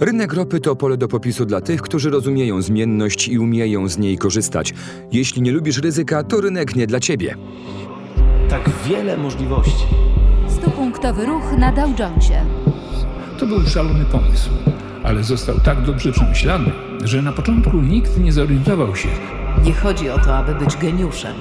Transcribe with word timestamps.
Rynek 0.00 0.32
ropy 0.32 0.60
to 0.60 0.76
pole 0.76 0.96
do 0.96 1.08
popisu 1.08 1.46
dla 1.46 1.60
tych, 1.60 1.82
którzy 1.82 2.10
rozumieją 2.10 2.62
zmienność 2.62 3.28
i 3.28 3.38
umieją 3.38 3.88
z 3.88 3.98
niej 3.98 4.18
korzystać. 4.18 4.74
Jeśli 5.12 5.42
nie 5.42 5.52
lubisz 5.52 5.78
ryzyka, 5.78 6.22
to 6.22 6.40
rynek 6.40 6.76
nie 6.76 6.86
dla 6.86 7.00
ciebie. 7.00 7.36
Tak 8.50 8.70
wiele 8.88 9.16
możliwości. 9.16 9.84
Stupunktowy 10.48 11.26
ruch 11.26 11.52
na 11.58 11.72
Dow 11.72 11.98
Jonesie. 11.98 12.44
To 13.38 13.46
był 13.46 13.66
szalony 13.66 14.04
pomysł, 14.04 14.50
ale 15.04 15.24
został 15.24 15.60
tak 15.60 15.82
dobrze 15.82 16.12
przemyślany, 16.12 16.70
że 17.04 17.22
na 17.22 17.32
początku 17.32 17.76
nikt 17.80 18.18
nie 18.18 18.32
zorientował 18.32 18.96
się. 18.96 19.08
Nie 19.64 19.72
chodzi 19.72 20.10
o 20.10 20.18
to, 20.18 20.36
aby 20.36 20.54
być 20.54 20.76
geniuszem. 20.76 21.34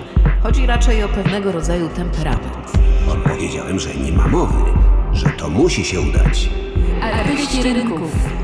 Chodzi 0.43 0.65
raczej 0.65 1.03
o 1.03 1.07
pewnego 1.09 1.51
rodzaju 1.51 1.89
temperament. 1.89 2.71
Powiedziałem, 3.23 3.79
że 3.79 3.95
nie 3.95 4.11
ma 4.11 4.27
mowy, 4.27 4.55
że 5.13 5.29
to 5.29 5.49
musi 5.49 5.85
się 5.85 6.01
udać. 6.01 6.49
Artyści 7.01 7.63
rynków. 7.63 8.42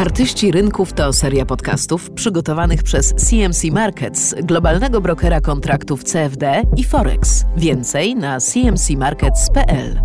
Artyści 0.00 0.52
Rynków 0.52 0.92
to 0.92 1.12
seria 1.12 1.46
podcastów 1.46 2.10
przygotowanych 2.10 2.82
przez 2.82 3.14
CMC 3.14 3.64
Markets, 3.72 4.34
globalnego 4.42 5.00
brokera 5.00 5.40
kontraktów 5.40 6.04
CFD 6.04 6.62
i 6.76 6.84
Forex. 6.84 7.44
Więcej 7.56 8.14
na 8.14 8.40
cmcmarkets.pl. 8.40 10.00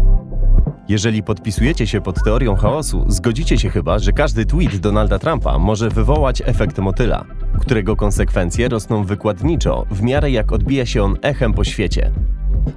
Jeżeli 0.89 1.23
podpisujecie 1.23 1.87
się 1.87 2.01
pod 2.01 2.23
teorią 2.23 2.55
chaosu, 2.55 3.05
zgodzicie 3.07 3.57
się 3.57 3.69
chyba, 3.69 3.99
że 3.99 4.11
każdy 4.11 4.45
tweet 4.45 4.77
Donalda 4.77 5.19
Trumpa 5.19 5.59
może 5.59 5.89
wywołać 5.89 6.41
efekt 6.45 6.77
motyla, 6.79 7.25
którego 7.59 7.95
konsekwencje 7.95 8.69
rosną 8.69 9.03
wykładniczo 9.03 9.85
w 9.91 10.01
miarę 10.01 10.31
jak 10.31 10.51
odbija 10.51 10.85
się 10.85 11.03
on 11.03 11.17
echem 11.21 11.53
po 11.53 11.63
świecie. 11.63 12.11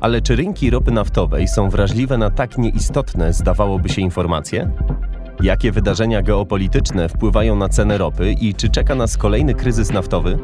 Ale 0.01 0.23
czy 0.23 0.37
rynki 0.37 0.71
ropy 0.71 0.91
naftowej 0.91 1.49
są 1.49 1.71
wrażliwe 1.71 2.19
na 2.19 2.31
tak 2.31 2.59
nieistotne, 2.59 3.33
zdawałoby 3.33 3.89
się, 3.89 4.03
informacje? 4.03 4.71
Jakie 5.43 5.73
wydarzenia 5.73 6.23
geopolityczne 6.23 7.09
wpływają 7.09 7.57
na 7.57 7.69
cenę 7.69 7.99
ropy 7.99 8.33
i 8.33 8.55
czy 8.55 8.69
czeka 8.69 8.95
nas 8.95 9.17
kolejny 9.17 9.55
kryzys 9.55 9.93
naftowy? 9.93 10.39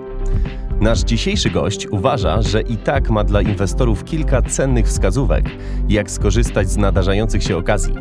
Nasz 0.81 1.01
dzisiejszy 1.01 1.51
gość 1.51 1.87
uważa, 1.87 2.43
że 2.43 2.61
i 2.63 2.77
tak 2.77 3.11
ma 3.11 3.25
dla 3.25 3.43
inwestorów 3.43 4.05
kilka 4.05 4.43
cennych 4.43 4.87
wskazówek, 4.87 5.45
jak 5.89 6.11
skorzystać 6.11 6.71
z 6.71 6.77
nadarzających 6.77 7.43
się 7.43 7.57
okazji. 7.57 7.95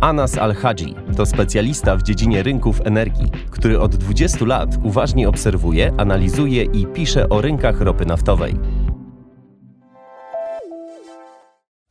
Anas 0.00 0.38
Al-Hadzi 0.38 0.94
to 1.16 1.26
specjalista 1.26 1.96
w 1.96 2.02
dziedzinie 2.02 2.42
rynków 2.42 2.80
energii, 2.84 3.30
który 3.50 3.80
od 3.80 3.96
20 3.96 4.44
lat 4.44 4.78
uważnie 4.82 5.28
obserwuje, 5.28 5.92
analizuje 5.96 6.62
i 6.62 6.86
pisze 6.86 7.28
o 7.28 7.40
rynkach 7.40 7.80
ropy 7.80 8.06
naftowej. 8.06 8.81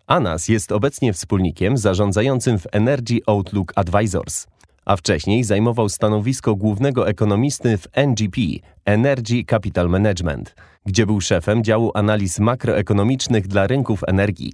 Anas 0.07 0.47
jest 0.47 0.71
obecnie 0.71 1.13
wspólnikiem 1.13 1.77
zarządzającym 1.77 2.59
w 2.59 2.67
Energy 2.71 3.19
Outlook 3.27 3.73
Advisors, 3.75 4.47
a 4.85 4.95
wcześniej 4.95 5.43
zajmował 5.43 5.89
stanowisko 5.89 6.55
głównego 6.55 7.07
ekonomisty 7.07 7.77
w 7.77 7.87
NGP 7.93 8.41
Energy 8.85 9.43
Capital 9.49 9.89
Management, 9.89 10.55
gdzie 10.85 11.05
był 11.05 11.21
szefem 11.21 11.63
działu 11.63 11.91
analiz 11.93 12.39
makroekonomicznych 12.39 13.47
dla 13.47 13.67
rynków 13.67 14.03
energii. 14.07 14.53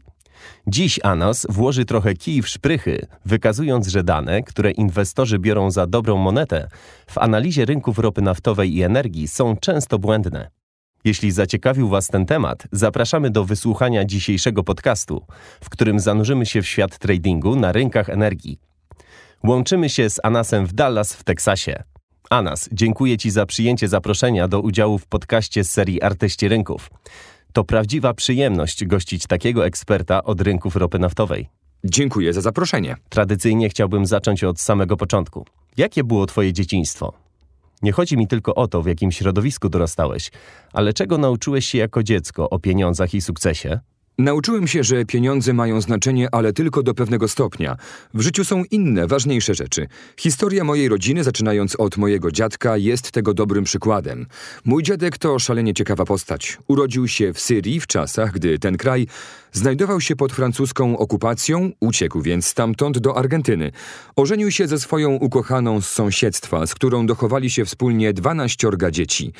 Dziś 0.67 0.99
Anas 1.03 1.47
włoży 1.49 1.85
trochę 1.85 2.13
kij 2.13 2.41
w 2.41 2.47
szprychy, 2.47 3.07
wykazując, 3.25 3.87
że 3.87 4.03
dane, 4.03 4.43
które 4.43 4.71
inwestorzy 4.71 5.39
biorą 5.39 5.71
za 5.71 5.87
dobrą 5.87 6.17
monetę, 6.17 6.67
w 7.07 7.17
analizie 7.17 7.65
rynków 7.65 7.99
ropy 7.99 8.21
naftowej 8.21 8.75
i 8.75 8.83
energii 8.83 9.27
są 9.27 9.57
często 9.57 9.99
błędne. 9.99 10.56
Jeśli 11.07 11.31
zaciekawił 11.31 11.89
Was 11.89 12.07
ten 12.07 12.25
temat, 12.25 12.63
zapraszamy 12.71 13.29
do 13.29 13.45
wysłuchania 13.45 14.05
dzisiejszego 14.05 14.63
podcastu, 14.63 15.25
w 15.63 15.69
którym 15.69 15.99
zanurzymy 15.99 16.45
się 16.45 16.61
w 16.61 16.67
świat 16.67 16.97
tradingu 16.97 17.55
na 17.55 17.71
rynkach 17.71 18.09
energii. 18.09 18.59
Łączymy 19.43 19.89
się 19.89 20.09
z 20.09 20.19
Anasem 20.23 20.65
w 20.65 20.73
Dallas 20.73 21.13
w 21.13 21.23
Teksasie. 21.23 21.83
Anas, 22.29 22.69
dziękuję 22.71 23.17
Ci 23.17 23.31
za 23.31 23.45
przyjęcie 23.45 23.87
zaproszenia 23.87 24.47
do 24.47 24.61
udziału 24.61 24.97
w 24.97 25.05
podcaście 25.05 25.63
z 25.63 25.71
serii 25.71 26.01
Artyści 26.01 26.47
Rynków. 26.47 26.89
To 27.53 27.63
prawdziwa 27.63 28.13
przyjemność 28.13 28.85
gościć 28.85 29.27
takiego 29.27 29.65
eksperta 29.65 30.23
od 30.23 30.41
rynków 30.41 30.75
ropy 30.75 30.99
naftowej. 30.99 31.49
Dziękuję 31.83 32.33
za 32.33 32.41
zaproszenie. 32.41 32.95
Tradycyjnie 33.09 33.69
chciałbym 33.69 34.05
zacząć 34.05 34.43
od 34.43 34.61
samego 34.61 34.97
początku. 34.97 35.45
Jakie 35.77 36.03
było 36.03 36.25
Twoje 36.25 36.53
dzieciństwo? 36.53 37.26
Nie 37.81 37.91
chodzi 37.91 38.17
mi 38.17 38.27
tylko 38.27 38.55
o 38.55 38.67
to, 38.67 38.81
w 38.81 38.87
jakim 38.87 39.11
środowisku 39.11 39.69
dorastałeś, 39.69 40.31
ale 40.73 40.93
czego 40.93 41.17
nauczyłeś 41.17 41.65
się 41.65 41.77
jako 41.77 42.03
dziecko 42.03 42.49
o 42.49 42.59
pieniądzach 42.59 43.13
i 43.13 43.21
sukcesie? 43.21 43.79
Nauczyłem 44.19 44.67
się, 44.67 44.83
że 44.83 45.05
pieniądze 45.05 45.53
mają 45.53 45.81
znaczenie, 45.81 46.27
ale 46.31 46.53
tylko 46.53 46.83
do 46.83 46.93
pewnego 46.93 47.27
stopnia. 47.27 47.77
W 48.13 48.21
życiu 48.21 48.45
są 48.45 48.63
inne, 48.71 49.07
ważniejsze 49.07 49.53
rzeczy. 49.53 49.87
Historia 50.19 50.63
mojej 50.63 50.89
rodziny, 50.89 51.23
zaczynając 51.23 51.75
od 51.75 51.97
mojego 51.97 52.31
dziadka, 52.31 52.77
jest 52.77 53.11
tego 53.11 53.33
dobrym 53.33 53.63
przykładem. 53.63 54.25
Mój 54.65 54.83
dziadek 54.83 55.17
to 55.17 55.39
szalenie 55.39 55.73
ciekawa 55.73 56.05
postać. 56.05 56.57
Urodził 56.67 57.07
się 57.07 57.33
w 57.33 57.39
Syrii 57.39 57.79
w 57.79 57.87
czasach, 57.87 58.31
gdy 58.31 58.59
ten 58.59 58.77
kraj 58.77 59.07
znajdował 59.51 60.01
się 60.01 60.15
pod 60.15 60.33
francuską 60.33 60.97
okupacją, 60.97 61.71
uciekł 61.79 62.21
więc 62.21 62.45
stamtąd 62.45 62.97
do 62.97 63.17
Argentyny. 63.17 63.71
Ożenił 64.15 64.51
się 64.51 64.67
ze 64.67 64.79
swoją 64.79 65.11
ukochaną 65.11 65.81
z 65.81 65.89
sąsiedztwa, 65.89 66.67
z 66.67 66.75
którą 66.75 67.05
dochowali 67.05 67.49
się 67.49 67.65
wspólnie 67.65 68.13
dwanaściorga 68.13 68.91
dzieci. 68.91 69.33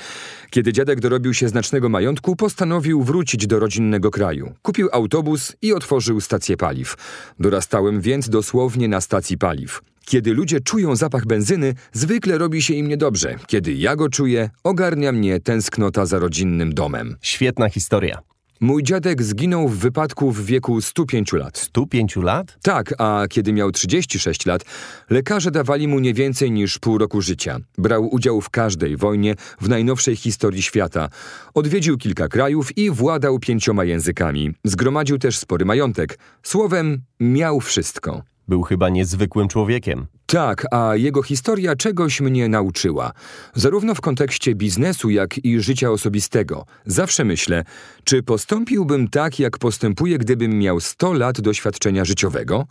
Kiedy 0.50 0.73
dziadek 0.73 1.00
dorobił 1.00 1.34
się 1.34 1.50
znacznego 1.50 1.90
majątku, 1.90 2.35
postanowił 2.35 3.03
wrócić 3.03 3.47
do 3.47 3.59
rodzinnego 3.59 4.12
kraju. 4.12 4.53
Kupił 4.62 4.90
autobus 4.91 5.56
i 5.62 5.73
otworzył 5.73 6.22
stację 6.22 6.57
paliw. 6.57 6.95
Dorastałem 7.39 8.01
więc 8.01 8.29
dosłownie 8.29 8.88
na 8.88 9.01
stacji 9.01 9.38
paliw. 9.38 9.81
Kiedy 10.06 10.34
ludzie 10.34 10.59
czują 10.59 10.95
zapach 10.95 11.25
benzyny, 11.25 11.74
zwykle 11.94 12.38
robi 12.38 12.62
się 12.62 12.74
im 12.74 12.88
niedobrze. 12.88 13.35
Kiedy 13.47 13.74
ja 13.74 13.95
go 13.95 14.09
czuję, 14.09 14.50
ogarnia 14.63 15.12
mnie 15.12 15.39
tęsknota 15.39 16.06
za 16.06 16.19
rodzinnym 16.19 16.74
domem. 16.74 17.16
Świetna 17.22 17.69
historia. 17.69 18.37
Mój 18.59 18.84
dziadek 18.84 19.23
zginął 19.23 19.68
w 19.68 19.78
wypadku 19.78 20.31
w 20.31 20.45
wieku 20.45 20.81
105 20.81 21.34
lat. 21.34 21.57
105 21.57 22.16
lat? 22.16 22.57
Tak, 22.62 22.94
a 22.97 23.25
kiedy 23.29 23.53
miał 23.53 23.72
36 23.72 24.45
lat, 24.45 24.66
lekarze 25.09 25.51
dawali 25.51 25.88
mu 25.88 26.00
nie 26.00 26.13
więcej 26.13 26.51
niż 26.51 26.79
pół 26.79 26.97
roku 26.97 27.22
życia. 27.22 27.57
Brał 27.78 28.07
udział 28.16 28.41
w 28.41 28.50
każdej 28.50 28.97
wojnie 28.97 29.35
w 29.62 29.69
najnowszej 29.69 30.16
historii 30.16 30.62
świata. 30.62 31.09
Odwiedził 31.53 31.97
kilka 31.97 32.28
krajów 32.28 32.78
i 32.78 32.91
władał 32.91 33.40
pięcioma 33.40 33.84
językami. 33.84 34.51
Zgromadził 34.63 35.18
też 35.18 35.38
spory 35.38 35.66
majątek. 35.66 36.19
Słowem, 36.44 37.01
miał 37.19 37.59
wszystko. 37.59 38.24
Był 38.47 38.62
chyba 38.62 38.89
niezwykłym 38.89 39.47
człowiekiem. 39.47 40.07
Tak, 40.30 40.66
a 40.72 40.96
jego 40.96 41.24
historia 41.24 41.76
czegoś 41.76 42.22
mnie 42.22 42.50
nauczyła. 42.50 43.12
Zarówno 43.56 43.96
w 43.96 44.02
kontekście 44.02 44.56
biznesu, 44.56 45.10
jak 45.10 45.46
i 45.46 45.62
życia 45.62 45.92
osobistego. 45.92 46.66
Zawsze 46.86 47.26
myślę, 47.26 47.64
czy 48.04 48.24
postąpiłbym 48.24 49.08
tak, 49.08 49.40
jak 49.40 49.58
postępuję, 49.58 50.18
gdybym 50.18 50.60
miał 50.60 50.80
100 50.80 51.14
lat 51.14 51.42
doświadczenia 51.42 52.06
życiowego? 52.06 52.68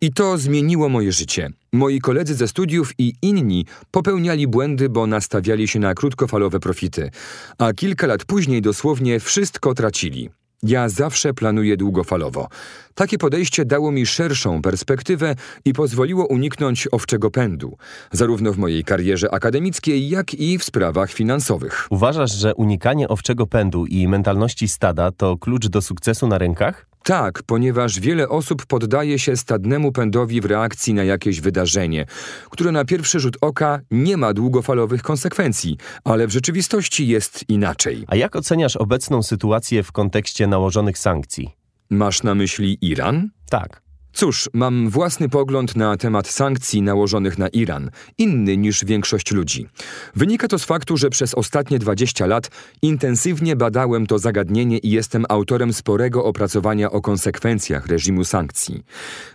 I 0.00 0.12
to 0.12 0.38
zmieniło 0.38 0.88
moje 0.88 1.12
życie. 1.12 1.50
Moi 1.72 2.00
koledzy 2.00 2.34
ze 2.34 2.48
studiów 2.48 2.92
i 2.98 3.14
inni 3.22 3.66
popełniali 3.90 4.46
błędy, 4.48 4.88
bo 4.88 5.06
nastawiali 5.06 5.68
się 5.68 5.78
na 5.78 5.94
krótkofalowe 5.94 6.60
profity, 6.60 7.10
a 7.58 7.72
kilka 7.72 8.06
lat 8.06 8.24
później 8.24 8.62
dosłownie 8.62 9.20
wszystko 9.20 9.74
tracili. 9.74 10.30
Ja 10.62 10.88
zawsze 10.88 11.34
planuję 11.34 11.76
długofalowo. 11.76 12.48
Takie 12.94 13.18
podejście 13.18 13.64
dało 13.64 13.92
mi 13.92 14.06
szerszą 14.06 14.62
perspektywę 14.62 15.34
i 15.64 15.72
pozwoliło 15.72 16.26
uniknąć 16.26 16.88
owczego 16.92 17.30
pędu, 17.30 17.76
zarówno 18.12 18.52
w 18.52 18.58
mojej 18.58 18.84
karierze 18.84 19.34
akademickiej, 19.34 20.08
jak 20.08 20.34
i 20.34 20.58
w 20.58 20.64
sprawach 20.64 21.12
finansowych. 21.12 21.86
Uważasz, 21.90 22.32
że 22.32 22.54
unikanie 22.54 23.08
owczego 23.08 23.46
pędu 23.46 23.86
i 23.86 24.08
mentalności 24.08 24.68
stada 24.68 25.12
to 25.12 25.36
klucz 25.36 25.66
do 25.66 25.82
sukcesu 25.82 26.26
na 26.26 26.38
rynkach? 26.38 26.86
Tak, 27.06 27.42
ponieważ 27.42 28.00
wiele 28.00 28.28
osób 28.28 28.66
poddaje 28.66 29.18
się 29.18 29.36
stadnemu 29.36 29.92
pędowi 29.92 30.40
w 30.40 30.44
reakcji 30.44 30.94
na 30.94 31.04
jakieś 31.04 31.40
wydarzenie, 31.40 32.06
które 32.50 32.72
na 32.72 32.84
pierwszy 32.84 33.20
rzut 33.20 33.36
oka 33.40 33.80
nie 33.90 34.16
ma 34.16 34.32
długofalowych 34.32 35.02
konsekwencji, 35.02 35.76
ale 36.04 36.26
w 36.26 36.30
rzeczywistości 36.30 37.08
jest 37.08 37.44
inaczej. 37.48 38.04
A 38.06 38.16
jak 38.16 38.36
oceniasz 38.36 38.76
obecną 38.76 39.22
sytuację 39.22 39.82
w 39.82 39.92
kontekście 39.92 40.46
nałożonych 40.46 40.98
sankcji? 40.98 41.50
Masz 41.90 42.22
na 42.22 42.34
myśli 42.34 42.78
Iran? 42.80 43.30
Tak. 43.50 43.85
Cóż, 44.16 44.48
mam 44.52 44.90
własny 44.90 45.28
pogląd 45.28 45.76
na 45.76 45.96
temat 45.96 46.28
sankcji 46.28 46.82
nałożonych 46.82 47.38
na 47.38 47.48
Iran, 47.48 47.90
inny 48.18 48.56
niż 48.56 48.84
większość 48.84 49.32
ludzi. 49.32 49.68
Wynika 50.14 50.48
to 50.48 50.58
z 50.58 50.64
faktu, 50.64 50.96
że 50.96 51.10
przez 51.10 51.34
ostatnie 51.34 51.78
20 51.78 52.26
lat 52.26 52.50
intensywnie 52.82 53.56
badałem 53.56 54.06
to 54.06 54.18
zagadnienie 54.18 54.78
i 54.78 54.90
jestem 54.90 55.24
autorem 55.28 55.72
sporego 55.72 56.24
opracowania 56.24 56.90
o 56.90 57.00
konsekwencjach 57.00 57.86
reżimu 57.86 58.24
sankcji. 58.24 58.84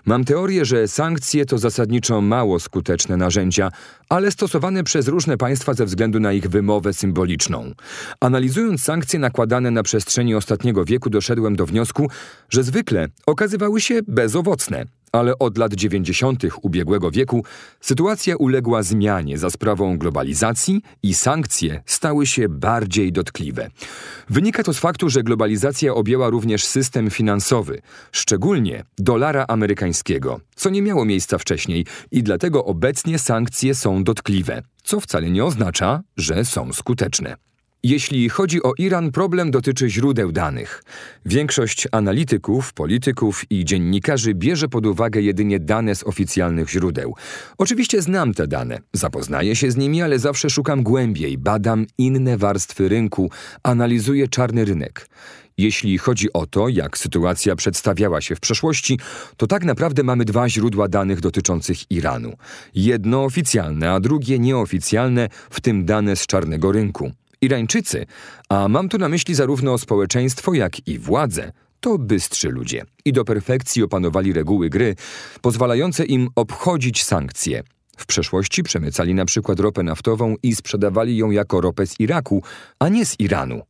Mam 0.05 0.23
teorię, 0.23 0.65
że 0.65 0.87
sankcje 0.87 1.45
to 1.45 1.57
zasadniczo 1.57 2.21
mało 2.21 2.59
skuteczne 2.59 3.17
narzędzia, 3.17 3.71
ale 4.11 4.31
stosowane 4.31 4.83
przez 4.83 5.07
różne 5.07 5.37
państwa 5.37 5.73
ze 5.73 5.85
względu 5.85 6.19
na 6.19 6.33
ich 6.33 6.47
wymowę 6.47 6.93
symboliczną. 6.93 7.71
Analizując 8.19 8.83
sankcje 8.83 9.19
nakładane 9.19 9.71
na 9.71 9.83
przestrzeni 9.83 10.35
ostatniego 10.35 10.85
wieku, 10.85 11.09
doszedłem 11.09 11.55
do 11.55 11.65
wniosku, 11.65 12.09
że 12.49 12.63
zwykle 12.63 13.07
okazywały 13.25 13.81
się 13.81 13.99
bezowocne. 14.07 14.85
Ale 15.11 15.39
od 15.39 15.57
lat 15.57 15.73
90. 15.73 16.43
ubiegłego 16.61 17.11
wieku 17.11 17.45
sytuacja 17.81 18.35
uległa 18.35 18.83
zmianie 18.83 19.37
za 19.37 19.49
sprawą 19.49 19.97
globalizacji 19.97 20.81
i 21.03 21.13
sankcje 21.13 21.83
stały 21.85 22.25
się 22.25 22.49
bardziej 22.49 23.11
dotkliwe. 23.11 23.69
Wynika 24.29 24.63
to 24.63 24.73
z 24.73 24.79
faktu, 24.79 25.09
że 25.09 25.23
globalizacja 25.23 25.93
objęła 25.93 26.29
również 26.29 26.65
system 26.65 27.09
finansowy, 27.09 27.81
szczególnie 28.11 28.83
dolara 28.97 29.45
amerykańskiego, 29.47 30.39
co 30.55 30.69
nie 30.69 30.81
miało 30.81 31.05
miejsca 31.05 31.37
wcześniej 31.37 31.85
i 32.11 32.23
dlatego 32.23 32.65
obecnie 32.65 33.19
sankcje 33.19 33.75
są 33.75 34.03
dotkliwe, 34.03 34.61
co 34.83 34.99
wcale 34.99 35.31
nie 35.31 35.45
oznacza, 35.45 36.01
że 36.17 36.45
są 36.45 36.73
skuteczne. 36.73 37.50
Jeśli 37.83 38.29
chodzi 38.29 38.63
o 38.63 38.73
Iran, 38.77 39.11
problem 39.11 39.51
dotyczy 39.51 39.89
źródeł 39.89 40.31
danych. 40.31 40.83
Większość 41.25 41.87
analityków, 41.91 42.73
polityków 42.73 43.43
i 43.49 43.65
dziennikarzy 43.65 44.33
bierze 44.33 44.67
pod 44.67 44.85
uwagę 44.85 45.21
jedynie 45.21 45.59
dane 45.59 45.95
z 45.95 46.03
oficjalnych 46.03 46.69
źródeł. 46.69 47.15
Oczywiście 47.57 48.01
znam 48.01 48.33
te 48.33 48.47
dane, 48.47 48.79
zapoznaję 48.93 49.55
się 49.55 49.71
z 49.71 49.77
nimi, 49.77 50.01
ale 50.01 50.19
zawsze 50.19 50.49
szukam 50.49 50.83
głębiej, 50.83 51.37
badam 51.37 51.85
inne 51.97 52.37
warstwy 52.37 52.89
rynku, 52.89 53.31
analizuję 53.63 54.27
czarny 54.27 54.65
rynek. 54.65 55.09
Jeśli 55.57 55.97
chodzi 55.97 56.33
o 56.33 56.45
to, 56.45 56.69
jak 56.69 56.97
sytuacja 56.97 57.55
przedstawiała 57.55 58.21
się 58.21 58.35
w 58.35 58.39
przeszłości, 58.39 58.99
to 59.37 59.47
tak 59.47 59.65
naprawdę 59.65 60.03
mamy 60.03 60.25
dwa 60.25 60.49
źródła 60.49 60.87
danych 60.87 61.19
dotyczących 61.19 61.91
Iranu. 61.91 62.33
Jedno 62.75 63.23
oficjalne, 63.23 63.91
a 63.91 63.99
drugie 63.99 64.39
nieoficjalne, 64.39 65.29
w 65.49 65.61
tym 65.61 65.85
dane 65.85 66.15
z 66.15 66.27
czarnego 66.27 66.71
rynku. 66.71 67.11
Irańczycy, 67.41 68.05
a 68.49 68.67
mam 68.67 68.89
tu 68.89 68.97
na 68.97 69.09
myśli 69.09 69.35
zarówno 69.35 69.77
społeczeństwo, 69.77 70.53
jak 70.53 70.87
i 70.87 70.99
władze, 70.99 71.51
to 71.79 71.97
bystrzy 71.97 72.49
ludzie 72.49 72.85
i 73.05 73.13
do 73.13 73.25
perfekcji 73.25 73.83
opanowali 73.83 74.33
reguły 74.33 74.69
gry, 74.69 74.95
pozwalające 75.41 76.05
im 76.05 76.29
obchodzić 76.35 77.03
sankcje. 77.03 77.63
W 77.97 78.05
przeszłości 78.05 78.63
przemycali 78.63 79.13
na 79.13 79.25
przykład 79.25 79.59
ropę 79.59 79.83
naftową 79.83 80.35
i 80.43 80.55
sprzedawali 80.55 81.17
ją 81.17 81.31
jako 81.31 81.61
ropę 81.61 81.87
z 81.87 81.99
Iraku, 81.99 82.43
a 82.79 82.89
nie 82.89 83.05
z 83.05 83.19
Iranu. 83.19 83.61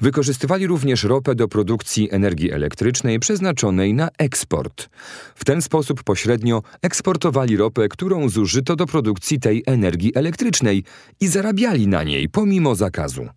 Wykorzystywali 0.00 0.66
również 0.66 1.04
ropę 1.04 1.34
do 1.34 1.48
produkcji 1.48 2.08
energii 2.12 2.52
elektrycznej 2.52 3.18
przeznaczonej 3.18 3.94
na 3.94 4.08
eksport. 4.18 4.88
W 5.34 5.44
ten 5.44 5.62
sposób 5.62 6.02
pośrednio 6.02 6.62
eksportowali 6.82 7.56
ropę, 7.56 7.88
którą 7.88 8.28
zużyto 8.28 8.76
do 8.76 8.86
produkcji 8.86 9.40
tej 9.40 9.62
energii 9.66 10.12
elektrycznej 10.14 10.84
i 11.20 11.28
zarabiali 11.28 11.88
na 11.88 12.02
niej 12.02 12.28
pomimo 12.28 12.74
zakazu. 12.74 13.28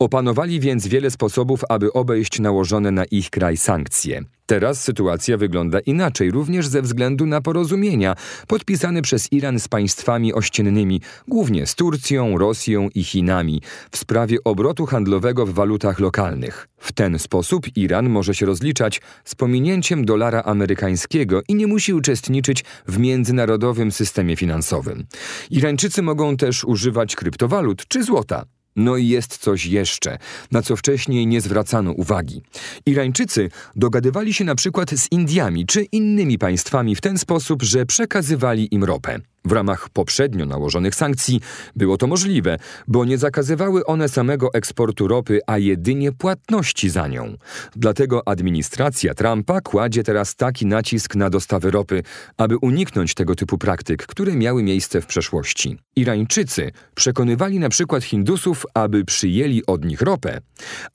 Opanowali 0.00 0.60
więc 0.60 0.86
wiele 0.86 1.10
sposobów, 1.10 1.60
aby 1.68 1.92
obejść 1.92 2.40
nałożone 2.40 2.90
na 2.90 3.04
ich 3.04 3.30
kraj 3.30 3.56
sankcje. 3.56 4.22
Teraz 4.46 4.82
sytuacja 4.84 5.36
wygląda 5.36 5.80
inaczej, 5.80 6.30
również 6.30 6.66
ze 6.66 6.82
względu 6.82 7.26
na 7.26 7.40
porozumienia 7.40 8.14
podpisane 8.46 9.02
przez 9.02 9.32
Iran 9.32 9.60
z 9.60 9.68
państwami 9.68 10.34
ościennymi, 10.34 11.00
głównie 11.28 11.66
z 11.66 11.74
Turcją, 11.74 12.38
Rosją 12.38 12.88
i 12.94 13.04
Chinami, 13.04 13.62
w 13.90 13.96
sprawie 13.96 14.36
obrotu 14.44 14.86
handlowego 14.86 15.46
w 15.46 15.52
walutach 15.52 16.00
lokalnych. 16.00 16.68
W 16.78 16.92
ten 16.92 17.18
sposób 17.18 17.76
Iran 17.76 18.08
może 18.08 18.34
się 18.34 18.46
rozliczać 18.46 19.00
z 19.24 19.34
pominięciem 19.34 20.04
dolara 20.04 20.42
amerykańskiego 20.42 21.42
i 21.48 21.54
nie 21.54 21.66
musi 21.66 21.94
uczestniczyć 21.94 22.64
w 22.88 22.98
międzynarodowym 22.98 23.92
systemie 23.92 24.36
finansowym. 24.36 25.06
Irańczycy 25.50 26.02
mogą 26.02 26.36
też 26.36 26.64
używać 26.64 27.16
kryptowalut 27.16 27.86
czy 27.88 28.04
złota. 28.04 28.57
No 28.78 28.96
i 28.96 29.08
jest 29.08 29.38
coś 29.38 29.66
jeszcze, 29.66 30.18
na 30.52 30.62
co 30.62 30.76
wcześniej 30.76 31.26
nie 31.26 31.40
zwracano 31.40 31.92
uwagi. 31.92 32.42
Irańczycy 32.86 33.50
dogadywali 33.76 34.34
się 34.34 34.44
na 34.44 34.54
przykład 34.54 34.90
z 34.90 35.12
Indiami 35.12 35.66
czy 35.66 35.82
innymi 35.82 36.38
państwami 36.38 36.94
w 36.94 37.00
ten 37.00 37.18
sposób, 37.18 37.62
że 37.62 37.86
przekazywali 37.86 38.74
im 38.74 38.84
ropę. 38.84 39.18
W 39.48 39.52
ramach 39.52 39.88
poprzednio 39.88 40.46
nałożonych 40.46 40.94
sankcji 40.94 41.40
było 41.76 41.96
to 41.96 42.06
możliwe, 42.06 42.56
bo 42.88 43.04
nie 43.04 43.18
zakazywały 43.18 43.86
one 43.86 44.08
samego 44.08 44.54
eksportu 44.54 45.08
ropy, 45.08 45.40
a 45.46 45.58
jedynie 45.58 46.12
płatności 46.12 46.90
za 46.90 47.08
nią. 47.08 47.36
Dlatego 47.76 48.28
administracja 48.28 49.14
Trumpa 49.14 49.60
kładzie 49.60 50.02
teraz 50.02 50.34
taki 50.34 50.66
nacisk 50.66 51.14
na 51.14 51.30
dostawy 51.30 51.70
ropy, 51.70 52.02
aby 52.36 52.58
uniknąć 52.58 53.14
tego 53.14 53.34
typu 53.34 53.58
praktyk, 53.58 54.06
które 54.06 54.32
miały 54.32 54.62
miejsce 54.62 55.00
w 55.00 55.06
przeszłości. 55.06 55.78
Irańczycy 55.96 56.70
przekonywali 56.94 57.58
na 57.58 57.68
przykład 57.68 58.04
Hindusów, 58.04 58.66
aby 58.74 59.04
przyjęli 59.04 59.62
od 59.66 59.84
nich 59.84 60.00
ropę, 60.00 60.40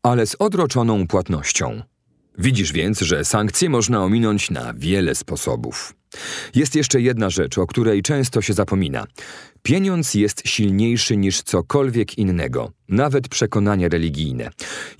ale 0.03 0.25
z 0.25 0.35
odroczoną 0.39 1.07
płatnością. 1.07 1.81
Widzisz 2.38 2.71
więc, 2.71 3.00
że 3.00 3.25
sankcje 3.25 3.69
można 3.69 4.03
ominąć 4.03 4.51
na 4.51 4.73
wiele 4.73 5.15
sposobów. 5.15 5.94
Jest 6.56 6.75
jeszcze 6.75 7.01
jedna 7.01 7.30
rzecz, 7.30 7.57
o 7.57 7.68
której 7.68 8.01
często 8.01 8.42
się 8.42 8.54
zapomina. 8.54 9.06
Pieniądz 9.63 10.13
jest 10.13 10.42
silniejszy 10.45 11.18
niż 11.18 11.42
cokolwiek 11.42 12.18
innego, 12.18 12.71
nawet 12.89 13.27
przekonania 13.27 13.88
religijne. 13.89 14.50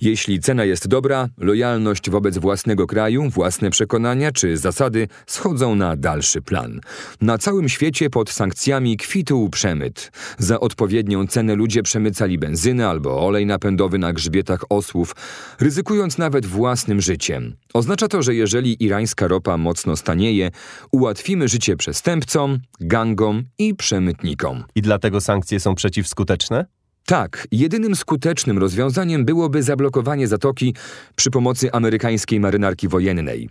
Jeśli 0.00 0.40
cena 0.40 0.64
jest 0.64 0.88
dobra, 0.88 1.28
lojalność 1.38 2.10
wobec 2.10 2.38
własnego 2.38 2.86
kraju, 2.86 3.30
własne 3.30 3.70
przekonania 3.70 4.32
czy 4.32 4.56
zasady 4.56 5.08
schodzą 5.26 5.74
na 5.74 5.96
dalszy 5.96 6.42
plan. 6.42 6.80
Na 7.20 7.38
całym 7.38 7.68
świecie 7.68 8.10
pod 8.10 8.30
sankcjami 8.30 8.96
kwitł 8.96 9.48
przemyt. 9.48 10.12
Za 10.38 10.60
odpowiednią 10.60 11.26
cenę 11.26 11.54
ludzie 11.54 11.82
przemycali 11.82 12.38
benzynę 12.38 12.88
albo 12.88 13.26
olej 13.26 13.46
napędowy 13.46 13.98
na 13.98 14.12
grzbietach 14.12 14.64
osłów, 14.68 15.16
ryzykując 15.60 16.18
nawet 16.18 16.46
własnym 16.46 17.00
życiem. 17.00 17.56
Oznacza 17.74 18.08
to, 18.08 18.22
że 18.22 18.34
jeżeli 18.34 18.84
irańska 18.84 19.28
ropa 19.28 19.56
mocno 19.56 19.96
stanieje, 19.96 20.50
ułatwimy 20.90 21.48
życie 21.48 21.76
przestępcom, 21.76 22.58
gangom 22.80 23.44
i 23.58 23.74
przemytnikom. 23.74 24.53
I 24.74 24.82
dlatego 24.82 25.20
sankcje 25.20 25.60
są 25.60 25.74
przeciwskuteczne? 25.74 26.64
Tak, 27.06 27.48
jedynym 27.52 27.96
skutecznym 27.96 28.58
rozwiązaniem 28.58 29.24
byłoby 29.24 29.62
zablokowanie 29.62 30.28
zatoki 30.28 30.74
przy 31.16 31.30
pomocy 31.30 31.72
amerykańskiej 31.72 32.40
marynarki 32.40 32.88
wojennej. 32.88 33.48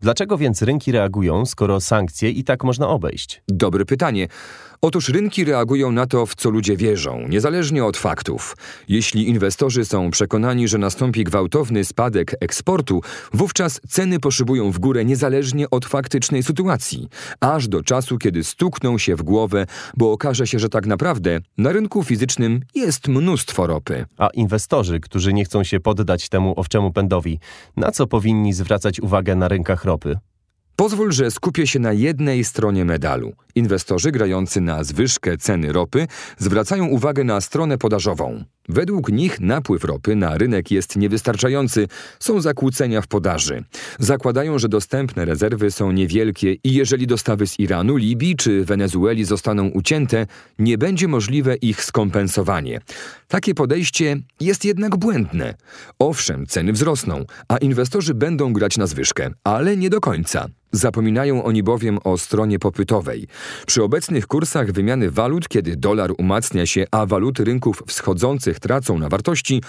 Dlaczego 0.00 0.38
więc 0.38 0.62
rynki 0.62 0.92
reagują, 0.92 1.46
skoro 1.46 1.80
sankcje 1.80 2.30
i 2.30 2.44
tak 2.44 2.64
można 2.64 2.88
obejść? 2.88 3.42
Dobre 3.48 3.84
pytanie. 3.84 4.28
Otóż 4.80 5.08
rynki 5.08 5.44
reagują 5.44 5.92
na 5.92 6.06
to, 6.06 6.26
w 6.26 6.34
co 6.34 6.50
ludzie 6.50 6.76
wierzą, 6.76 7.28
niezależnie 7.28 7.84
od 7.84 7.96
faktów. 7.96 8.56
Jeśli 8.88 9.28
inwestorzy 9.28 9.84
są 9.84 10.10
przekonani, 10.10 10.68
że 10.68 10.78
nastąpi 10.78 11.24
gwałtowny 11.24 11.84
spadek 11.84 12.34
eksportu, 12.40 13.00
wówczas 13.32 13.80
ceny 13.88 14.20
poszybują 14.20 14.70
w 14.70 14.78
górę 14.78 15.04
niezależnie 15.04 15.70
od 15.70 15.86
faktycznej 15.86 16.42
sytuacji, 16.42 17.08
aż 17.40 17.68
do 17.68 17.82
czasu, 17.82 18.18
kiedy 18.18 18.44
stukną 18.44 18.98
się 18.98 19.16
w 19.16 19.22
głowę, 19.22 19.66
bo 19.96 20.12
okaże 20.12 20.46
się, 20.46 20.58
że 20.58 20.68
tak 20.68 20.86
naprawdę 20.86 21.40
na 21.58 21.72
rynku 21.72 22.04
fizycznym 22.04 22.60
jest 22.74 23.08
mnóstwo 23.08 23.66
ropy. 23.66 24.04
A 24.18 24.28
inwestorzy, 24.28 25.00
którzy 25.00 25.32
nie 25.32 25.44
chcą 25.44 25.64
się 25.64 25.80
poddać 25.80 26.28
temu 26.28 26.54
owczemu 26.56 26.92
pędowi, 26.92 27.38
na 27.76 27.90
co 27.90 28.06
powinni 28.06 28.52
zwracać 28.52 29.00
uwagę 29.00 29.36
na 29.36 29.48
rynkach 29.48 29.84
ropy? 29.84 29.95
Pozwól, 30.76 31.12
że 31.12 31.30
skupię 31.30 31.66
się 31.66 31.78
na 31.78 31.92
jednej 31.92 32.44
stronie 32.44 32.84
medalu. 32.84 33.32
Inwestorzy 33.56 34.12
grający 34.12 34.60
na 34.60 34.84
zwyżkę 34.84 35.36
ceny 35.36 35.72
ropy 35.72 36.06
zwracają 36.38 36.86
uwagę 36.86 37.24
na 37.24 37.40
stronę 37.40 37.78
podażową. 37.78 38.44
Według 38.68 39.12
nich 39.12 39.40
napływ 39.40 39.84
ropy 39.84 40.16
na 40.16 40.38
rynek 40.38 40.70
jest 40.70 40.96
niewystarczający, 40.96 41.88
są 42.20 42.40
zakłócenia 42.40 43.00
w 43.00 43.06
podaży. 43.06 43.64
Zakładają, 43.98 44.58
że 44.58 44.68
dostępne 44.68 45.24
rezerwy 45.24 45.70
są 45.70 45.92
niewielkie 45.92 46.52
i 46.52 46.74
jeżeli 46.74 47.06
dostawy 47.06 47.46
z 47.46 47.58
Iranu, 47.58 47.96
Libii 47.96 48.36
czy 48.36 48.64
Wenezueli 48.64 49.24
zostaną 49.24 49.68
ucięte, 49.68 50.26
nie 50.58 50.78
będzie 50.78 51.08
możliwe 51.08 51.56
ich 51.56 51.84
skompensowanie. 51.84 52.80
Takie 53.28 53.54
podejście 53.54 54.16
jest 54.40 54.64
jednak 54.64 54.96
błędne. 54.96 55.54
Owszem, 55.98 56.46
ceny 56.46 56.72
wzrosną, 56.72 57.24
a 57.48 57.56
inwestorzy 57.56 58.14
będą 58.14 58.52
grać 58.52 58.78
na 58.78 58.86
zwyżkę, 58.86 59.30
ale 59.44 59.76
nie 59.76 59.90
do 59.90 60.00
końca. 60.00 60.48
Zapominają 60.72 61.44
oni 61.44 61.62
bowiem 61.62 61.98
o 62.04 62.18
stronie 62.18 62.58
popytowej. 62.58 63.26
Przy 63.66 63.82
obecnych 63.82 64.26
kursach 64.26 64.72
wymiany 64.72 65.10
walut, 65.10 65.48
kiedy 65.48 65.76
dolar 65.76 66.12
umacnia 66.18 66.66
się, 66.66 66.84
a 66.90 67.06
waluty 67.06 67.44
rynków 67.44 67.82
wschodzących 67.86 68.60
tracą 68.60 68.98
na 68.98 69.08
wartości, 69.08 69.62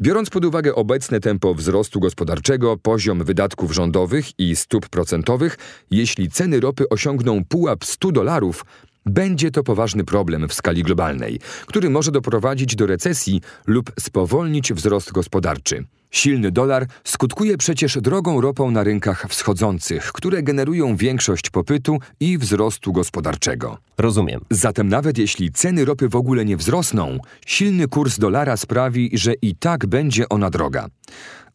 biorąc 0.00 0.30
pod 0.30 0.44
uwagę 0.44 0.74
obecne 0.74 1.20
tempo 1.20 1.54
wzrostu 1.54 2.00
gospodarczego, 2.00 2.76
poziom 2.76 3.24
wydatków 3.24 3.74
rządowych 3.74 4.38
i 4.38 4.56
stóp 4.56 4.88
procentowych, 4.88 5.58
jeśli 5.90 6.30
ceny 6.30 6.60
ropy 6.60 6.88
osiągną 6.88 7.44
pułap 7.44 7.84
100 7.84 8.12
dolarów, 8.12 8.64
będzie 9.06 9.50
to 9.50 9.62
poważny 9.62 10.04
problem 10.04 10.48
w 10.48 10.54
skali 10.54 10.82
globalnej, 10.82 11.40
który 11.66 11.90
może 11.90 12.12
doprowadzić 12.12 12.76
do 12.76 12.86
recesji 12.86 13.40
lub 13.66 13.92
spowolnić 14.00 14.72
wzrost 14.72 15.12
gospodarczy. 15.12 15.84
Silny 16.14 16.50
dolar 16.50 16.86
skutkuje 17.04 17.56
przecież 17.56 17.98
drogą 18.00 18.40
ropą 18.40 18.70
na 18.70 18.84
rynkach 18.84 19.26
wschodzących, 19.28 20.12
które 20.12 20.42
generują 20.42 20.96
większość 20.96 21.50
popytu 21.50 21.98
i 22.20 22.38
wzrostu 22.38 22.92
gospodarczego. 22.92 23.78
Rozumiem. 23.98 24.40
Zatem 24.50 24.88
nawet 24.88 25.18
jeśli 25.18 25.52
ceny 25.52 25.84
ropy 25.84 26.08
w 26.08 26.16
ogóle 26.16 26.44
nie 26.44 26.56
wzrosną, 26.56 27.18
silny 27.46 27.88
kurs 27.88 28.18
dolara 28.18 28.56
sprawi, 28.56 29.10
że 29.12 29.34
i 29.34 29.54
tak 29.56 29.86
będzie 29.86 30.28
ona 30.28 30.50
droga. 30.50 30.86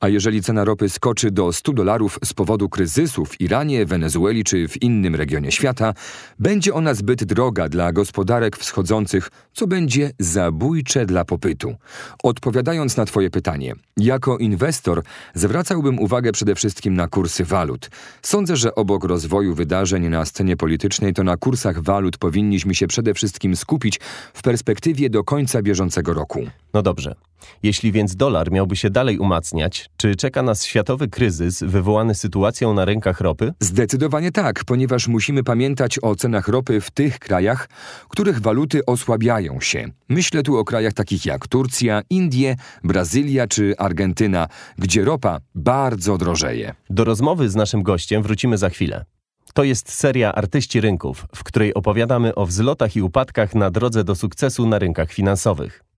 A 0.02 0.08
jeżeli 0.08 0.42
cena 0.42 0.64
ropy 0.64 0.90
skoczy 0.90 1.32
do 1.32 1.54
100 1.54 1.74
dolarów 1.74 2.20
z 2.26 2.34
powodu 2.34 2.70
kryzysu 2.70 3.26
w 3.26 3.42
Iranie, 3.42 3.86
Wenezueli 3.86 4.44
czy 4.44 4.68
w 4.68 4.82
innym 4.82 5.16
regionie 5.16 5.52
świata, 5.52 5.94
będzie 6.40 6.74
ona 6.74 6.94
zbyt 6.94 7.24
droga 7.24 7.70
dla 7.70 7.92
gospodarek 7.92 8.58
wschodzących, 8.58 9.30
co 9.54 9.68
będzie 9.68 10.12
zabójcze 10.20 11.06
dla 11.06 11.26
popytu. 11.26 11.76
Odpowiadając 12.24 12.98
na 12.98 13.06
Twoje 13.06 13.30
pytanie, 13.30 13.74
jako 13.98 14.38
inwestor 14.38 15.04
zwracałbym 15.34 16.00
uwagę 16.00 16.32
przede 16.32 16.56
wszystkim 16.56 16.94
na 16.94 17.08
kursy 17.08 17.46
walut. 17.46 17.90
Sądzę, 18.22 18.56
że 18.56 18.76
obok 18.76 19.04
rozwoju 19.04 19.56
wydarzeń 19.56 20.10
na 20.10 20.26
scenie 20.26 20.58
politycznej, 20.58 21.14
to 21.14 21.24
na 21.24 21.38
kursach 21.38 21.82
walut 21.82 22.18
powinniśmy 22.18 22.76
się 22.76 22.88
przede 22.88 23.14
wszystkim 23.14 23.56
skupić 23.56 24.00
w 24.34 24.42
perspektywie 24.42 25.10
do 25.10 25.24
końca 25.24 25.62
bieżącego 25.62 26.14
roku. 26.14 26.48
No 26.74 26.82
dobrze. 26.82 27.16
Jeśli 27.64 27.92
więc 27.92 28.16
dolar 28.16 28.52
miałby 28.52 28.76
się 28.76 28.90
dalej 28.90 29.20
umacniać, 29.20 29.90
czy 29.98 30.16
czeka 30.16 30.42
nas 30.42 30.66
światowy 30.66 31.08
kryzys 31.08 31.64
wywołany 31.64 32.16
sytuacją 32.16 32.74
na 32.74 32.86
rynkach 32.86 33.22
ropy? 33.22 33.54
Zdecydowanie 33.60 34.32
tak, 34.32 34.66
ponieważ 34.66 35.08
musimy 35.08 35.44
pamiętać 35.44 36.00
o 36.02 36.16
cenach 36.16 36.48
ropy 36.48 36.82
w 36.82 36.92
tych 36.92 37.20
krajach, 37.20 37.70
których 38.10 38.42
waluty 38.42 38.86
osłabiają 38.86 39.62
się. 39.62 39.86
Myślę 40.10 40.44
tu 40.44 40.58
o 40.58 40.66
krajach 40.66 40.94
takich 40.94 41.26
jak 41.26 41.48
Turcja, 41.48 42.02
Indie, 42.10 42.56
Brazylia 42.84 43.48
czy 43.48 43.74
Argentyna, 43.78 44.48
gdzie 44.78 45.06
ropa 45.06 45.40
bardzo 45.56 46.18
drożeje. 46.18 46.74
Do 46.90 47.04
rozmowy 47.04 47.50
z 47.50 47.56
naszym 47.56 47.84
gościem 47.84 48.24
wrócimy 48.24 48.58
za 48.58 48.70
chwilę. 48.70 49.06
To 49.54 49.64
jest 49.64 49.92
seria 49.92 50.36
Artyści 50.36 50.82
Rynków, 50.82 51.26
w 51.36 51.44
której 51.44 51.74
opowiadamy 51.74 52.36
o 52.36 52.46
wzlotach 52.46 52.96
i 52.96 53.02
upadkach 53.02 53.56
na 53.56 53.72
drodze 53.72 54.04
do 54.04 54.16
sukcesu 54.16 54.68
na 54.68 54.80
rynkach 54.80 55.12
finansowych. 55.12 55.89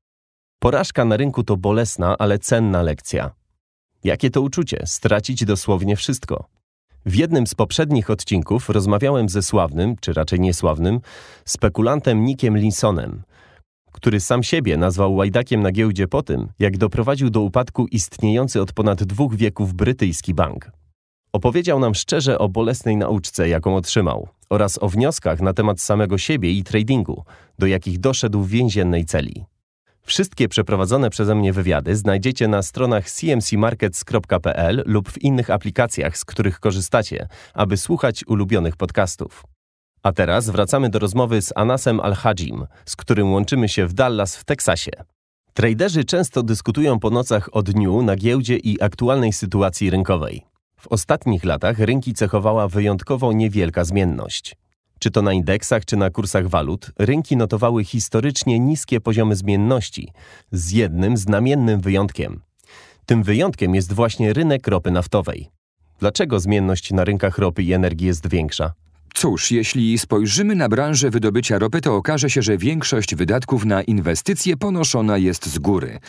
Porażka 0.63 1.06
na 1.06 1.18
rynku 1.18 1.44
to 1.44 1.58
bolesna, 1.58 2.18
ale 2.18 2.39
cenna 2.39 2.82
lekcja. 2.82 3.32
Jakie 4.03 4.30
to 4.30 4.41
uczucie 4.41 4.84
stracić 4.86 5.46
dosłownie 5.46 5.96
wszystko? 5.96 6.46
W 7.06 7.15
jednym 7.15 7.48
z 7.48 7.56
poprzednich 7.56 8.10
odcinków 8.10 8.70
rozmawiałem 8.70 9.30
ze 9.30 9.41
sławnym, 9.41 9.96
czy 10.01 10.13
raczej 10.13 10.39
niesławnym, 10.39 11.00
spekulantem 11.46 12.25
Nickiem 12.25 12.58
Linsonem, 12.58 13.24
który 13.91 14.20
sam 14.20 14.44
siebie 14.44 14.77
nazwał 14.77 15.15
łajdakiem 15.15 15.62
na 15.62 15.72
giełdzie 15.72 16.08
po 16.08 16.24
tym, 16.24 16.48
jak 16.60 16.77
doprowadził 16.77 17.30
do 17.30 17.41
upadku 17.41 17.88
istniejący 17.88 18.62
od 18.62 18.74
ponad 18.74 19.03
dwóch 19.03 19.36
wieków 19.36 19.74
brytyjski 19.74 20.34
bank. 20.34 20.72
Opowiedział 21.34 21.80
nam 21.80 21.96
szczerze 21.96 22.39
o 22.39 22.50
bolesnej 22.50 22.98
nauczce, 22.98 23.50
jaką 23.50 23.75
otrzymał, 23.75 24.27
oraz 24.50 24.84
o 24.84 24.89
wnioskach 24.89 25.41
na 25.41 25.53
temat 25.53 25.82
samego 25.82 26.18
siebie 26.18 26.51
i 26.51 26.63
tradingu, 26.63 27.24
do 27.60 27.68
jakich 27.68 28.00
doszedł 28.00 28.41
w 28.41 28.50
więziennej 28.50 29.06
celi. 29.06 29.50
Wszystkie 30.03 30.48
przeprowadzone 30.48 31.10
przeze 31.10 31.36
mnie 31.36 31.53
wywiady 31.53 31.96
znajdziecie 31.96 32.48
na 32.48 32.62
stronach 32.62 33.10
cmcmarkets.pl 33.12 34.84
lub 34.86 35.10
w 35.10 35.22
innych 35.22 35.50
aplikacjach, 35.50 36.17
z 36.17 36.25
których 36.25 36.60
korzystacie, 36.60 37.27
aby 37.53 37.77
słuchać 37.77 38.24
ulubionych 38.27 38.75
podcastów. 38.75 39.43
A 40.03 40.12
teraz 40.12 40.50
wracamy 40.50 40.89
do 40.89 41.00
rozmowy 41.00 41.41
z 41.41 41.53
Anasem 41.55 42.00
Al-Hajim, 42.00 42.65
z 42.86 42.96
którym 42.96 43.31
łączymy 43.31 43.70
się 43.70 43.88
w 43.88 43.93
Dallas 43.93 44.36
w 44.36 44.43
Teksasie. 44.43 44.91
Traderzy 45.53 46.03
często 46.03 46.43
dyskutują 46.43 47.00
po 47.00 47.10
nocach 47.10 47.50
o 47.51 47.63
dniu 47.63 48.01
na 48.01 48.15
giełdzie 48.15 48.58
i 48.58 48.81
aktualnej 48.81 49.34
sytuacji 49.34 49.89
rynkowej. 49.89 50.46
W 50.79 50.88
ostatnich 50.88 51.43
latach 51.43 51.79
rynki 51.79 52.13
cechowała 52.13 52.67
wyjątkowo 52.67 53.34
niewielka 53.34 53.84
zmienność. 53.84 54.55
Czy 55.03 55.12
to 55.12 55.22
na 55.22 55.34
indeksach, 55.34 55.86
czy 55.86 55.98
na 55.98 56.10
kursach 56.10 56.48
walut, 56.48 56.91
rynki 57.00 57.38
notowały 57.38 57.84
historycznie 57.84 58.60
niskie 58.60 59.01
poziomy 59.01 59.36
zmienności, 59.36 60.12
z 60.51 60.72
jednym 60.72 61.17
znamiennym 61.17 61.81
wyjątkiem. 61.81 62.41
Tym 63.05 63.24
wyjątkiem 63.24 63.75
jest 63.75 63.93
właśnie 63.93 64.34
rynek 64.34 64.67
ropy 64.67 64.91
naftowej. 64.91 65.50
Dlaczego 66.00 66.39
zmienność 66.39 66.91
na 66.91 67.03
rynkach 67.03 67.38
ropy 67.38 67.63
i 67.63 67.74
energii 67.74 68.08
jest 68.08 68.29
większa? 68.29 68.74
Cóż, 69.13 69.51
jeśli 69.51 69.98
spojrzymy 69.98 70.56
na 70.56 70.70
branżę 70.70 71.10
wydobycia 71.10 71.60
ropy, 71.60 71.82
to 71.82 71.96
okaże 71.96 72.30
się, 72.30 72.41
że 72.41 72.58
większość 72.58 73.15
wydatków 73.15 73.65
na 73.65 73.84
inwestycje 73.84 74.58
ponoszona 74.58 75.18
jest 75.18 75.46
z 75.46 75.60
góry. 75.60 76.00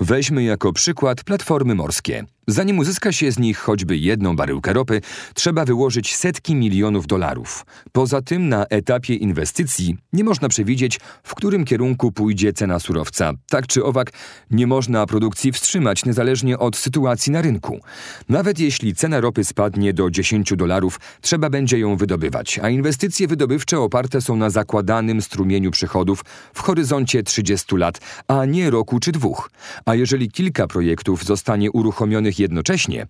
Weźmy 0.00 0.42
jako 0.42 0.72
przykład 0.72 1.24
platformy 1.24 1.74
morskie. 1.74 2.24
Zanim 2.46 2.78
uzyska 2.78 3.12
się 3.12 3.32
z 3.32 3.38
nich 3.38 3.58
choćby 3.58 3.96
jedną 3.96 4.36
baryłkę 4.36 4.72
ropy, 4.72 5.00
trzeba 5.34 5.64
wyłożyć 5.64 6.16
setki 6.16 6.54
milionów 6.54 7.06
dolarów. 7.06 7.66
Poza 7.92 8.22
tym 8.22 8.48
na 8.48 8.66
etapie 8.66 9.14
inwestycji 9.14 9.96
nie 10.12 10.24
można 10.24 10.48
przewidzieć, 10.48 11.00
w 11.22 11.34
którym 11.34 11.64
kierunku 11.64 12.12
pójdzie 12.12 12.52
cena 12.52 12.78
surowca. 12.78 13.32
Tak 13.50 13.66
czy 13.66 13.84
owak, 13.84 14.12
nie 14.50 14.66
można 14.66 15.06
produkcji 15.06 15.52
wstrzymać 15.52 16.04
niezależnie 16.04 16.58
od 16.58 16.76
sytuacji 16.76 17.32
na 17.32 17.42
rynku. 17.42 17.80
Nawet 18.28 18.58
jeśli 18.58 18.94
cena 18.94 19.20
ropy 19.20 19.44
spadnie 19.44 19.92
do 19.92 20.10
10 20.10 20.52
dolarów, 20.56 21.00
trzeba 21.20 21.50
będzie 21.50 21.78
ją 21.78 21.96
wydobywać, 21.96 22.51
a 22.58 22.68
inwestycje 22.70 23.28
wydobywcze 23.28 23.80
oparte 23.80 24.20
są 24.20 24.36
na 24.36 24.50
zakładanym 24.50 25.22
strumieniu 25.22 25.70
przychodów 25.70 26.24
w 26.54 26.60
horyzoncie 26.60 27.22
30 27.22 27.76
lat, 27.76 27.98
a 28.28 28.44
nie 28.44 28.70
roku 28.70 29.00
czy 29.00 29.12
dwóch. 29.12 29.50
A 29.84 29.94
jeżeli 29.94 30.30
kilka 30.30 30.66
projektów 30.66 31.24
zostanie 31.24 31.70
uruchomionych 31.70 32.38
jednocześnie, 32.38 33.06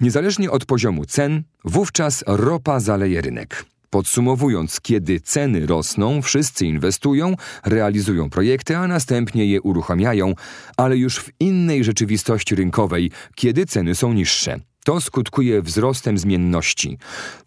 niezależnie 0.00 0.50
od 0.50 0.64
poziomu 0.64 1.04
cen, 1.04 1.42
wówczas 1.64 2.24
ropa 2.26 2.80
zaleje 2.80 3.20
rynek. 3.20 3.64
Podsumowując, 3.90 4.80
kiedy 4.80 5.20
ceny 5.20 5.66
rosną, 5.66 6.22
wszyscy 6.22 6.66
inwestują, 6.66 7.36
realizują 7.64 8.30
projekty, 8.30 8.76
a 8.76 8.88
następnie 8.88 9.46
je 9.46 9.62
uruchamiają, 9.62 10.34
ale 10.76 10.96
już 10.96 11.18
w 11.18 11.30
innej 11.40 11.84
rzeczywistości 11.84 12.54
rynkowej, 12.54 13.10
kiedy 13.34 13.66
ceny 13.66 13.94
są 13.94 14.12
niższe. 14.12 14.60
To 14.84 15.00
skutkuje 15.00 15.62
wzrostem 15.62 16.18
zmienności. 16.18 16.98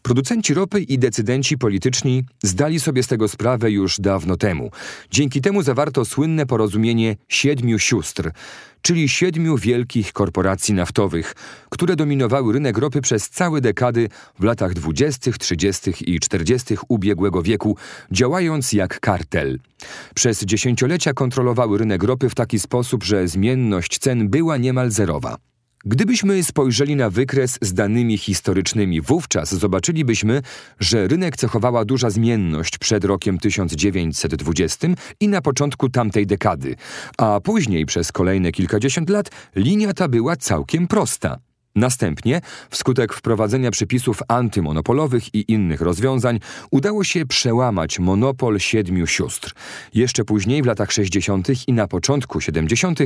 Producenci 0.02 0.54
ropy 0.54 0.82
i 0.82 1.00
decydenci 1.00 1.58
polityczni 1.58 2.24
zdali 2.44 2.80
sobie 2.80 3.04
z 3.04 3.08
tego 3.08 3.28
sprawę 3.28 3.72
już 3.72 4.00
dawno 4.00 4.38
temu. 4.38 4.72
Dzięki 5.12 5.42
temu 5.42 5.64
zawarto 5.64 6.06
słynne 6.06 6.46
porozumienie 6.46 7.16
siedmiu 7.28 7.80
sióstr, 7.80 8.32
czyli 8.82 9.10
siedmiu 9.10 9.58
wielkich 9.58 10.14
korporacji 10.14 10.74
naftowych, 10.74 11.36
które 11.70 11.96
dominowały 11.96 12.54
rynek 12.54 12.78
ropy 12.78 13.02
przez 13.02 13.30
całe 13.30 13.62
dekady 13.62 14.10
w 14.40 14.44
latach 14.44 14.74
20., 14.74 15.32
30. 15.32 15.92
i 16.16 16.20
40. 16.20 16.76
ubiegłego 16.88 17.42
wieku, 17.42 17.78
działając 18.12 18.74
jak 18.74 19.00
kartel. 19.00 19.60
Przez 20.16 20.46
dziesięciolecia 20.46 21.14
kontrolowały 21.14 21.78
rynek 21.78 22.04
ropy 22.04 22.30
w 22.30 22.36
taki 22.36 22.60
sposób, 22.60 23.04
że 23.04 23.28
zmienność 23.28 24.00
cen 24.00 24.30
była 24.30 24.58
niemal 24.58 24.92
zerowa. 24.92 25.38
Gdybyśmy 25.88 26.44
spojrzeli 26.44 26.96
na 26.96 27.10
wykres 27.10 27.58
z 27.62 27.74
danymi 27.74 28.18
historycznymi, 28.18 29.02
wówczas 29.02 29.56
zobaczylibyśmy, 29.56 30.42
że 30.80 31.08
rynek 31.08 31.38
cechowała 31.38 31.86
duża 31.86 32.10
zmienność 32.10 32.78
przed 32.78 33.06
rokiem 33.06 33.38
1920 33.38 34.88
i 35.20 35.28
na 35.28 35.42
początku 35.42 35.90
tamtej 35.90 36.28
dekady, 36.28 36.76
a 37.18 37.40
później 37.44 37.86
przez 37.86 38.12
kolejne 38.12 38.52
kilkadziesiąt 38.52 39.10
lat 39.10 39.30
linia 39.56 39.94
ta 39.94 40.08
była 40.08 40.36
całkiem 40.36 40.88
prosta. 40.88 41.40
Następnie, 41.76 42.42
wskutek 42.70 43.14
wprowadzenia 43.14 43.72
przepisów 43.72 44.20
antymonopolowych 44.28 45.36
i 45.36 45.52
innych 45.52 45.82
rozwiązań, 45.82 46.40
udało 46.72 47.04
się 47.04 47.26
przełamać 47.26 48.00
monopol 48.00 48.60
siedmiu 48.60 49.08
sióstr. 49.08 49.54
Jeszcze 49.94 50.24
później, 50.24 50.64
w 50.64 50.66
latach 50.66 50.92
60. 50.92 51.48
i 51.68 51.74
na 51.74 51.88
początku 51.88 52.42
70. 52.42 53.00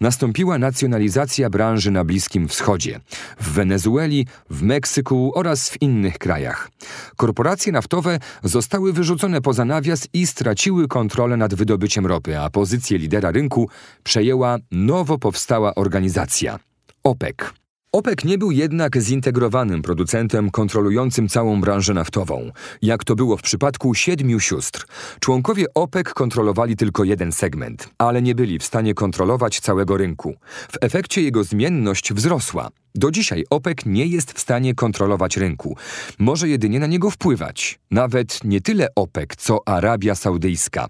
nastąpiła 0.00 0.58
nacjonalizacja 0.58 1.50
branży 1.50 1.90
na 1.90 2.04
Bliskim 2.04 2.48
Wschodzie, 2.48 3.00
w 3.40 3.52
Wenezueli, 3.52 4.26
w 4.50 4.62
Meksyku 4.62 5.32
oraz 5.34 5.70
w 5.70 5.82
innych 5.82 6.18
krajach. 6.18 6.70
Korporacje 7.16 7.72
naftowe 7.72 8.18
zostały 8.42 8.92
wyrzucone 8.92 9.40
poza 9.40 9.64
nawias 9.64 10.08
i 10.12 10.26
straciły 10.26 10.88
kontrolę 10.88 11.36
nad 11.36 11.54
wydobyciem 11.54 12.06
ropy, 12.06 12.38
a 12.38 12.50
pozycję 12.50 12.98
lidera 12.98 13.30
rynku 13.30 13.68
przejęła 14.04 14.58
nowo 14.70 15.18
powstała 15.18 15.74
organizacja 15.74 16.58
OPEC. 17.04 17.61
OPEC 17.94 18.24
nie 18.24 18.38
był 18.38 18.50
jednak 18.50 19.02
zintegrowanym 19.02 19.82
producentem 19.82 20.50
kontrolującym 20.50 21.28
całą 21.28 21.60
branżę 21.60 21.94
naftową, 21.94 22.50
jak 22.82 23.04
to 23.04 23.16
było 23.16 23.36
w 23.36 23.42
przypadku 23.42 23.94
siedmiu 23.94 24.40
sióstr. 24.40 24.86
Członkowie 25.20 25.64
OPEC 25.74 26.08
kontrolowali 26.08 26.76
tylko 26.76 27.04
jeden 27.04 27.32
segment, 27.32 27.88
ale 27.98 28.22
nie 28.22 28.34
byli 28.34 28.58
w 28.58 28.64
stanie 28.64 28.94
kontrolować 28.94 29.60
całego 29.60 29.96
rynku. 29.96 30.34
W 30.72 30.76
efekcie 30.80 31.22
jego 31.22 31.44
zmienność 31.44 32.12
wzrosła. 32.12 32.68
Do 32.94 33.10
dzisiaj 33.10 33.44
OPEC 33.50 33.78
nie 33.86 34.06
jest 34.06 34.32
w 34.32 34.40
stanie 34.40 34.74
kontrolować 34.74 35.36
rynku. 35.36 35.76
Może 36.18 36.48
jedynie 36.48 36.80
na 36.80 36.86
niego 36.86 37.10
wpływać. 37.10 37.78
Nawet 37.90 38.44
nie 38.44 38.60
tyle 38.60 38.88
OPEC, 38.94 39.30
co 39.38 39.68
Arabia 39.68 40.14
Saudyjska. 40.14 40.86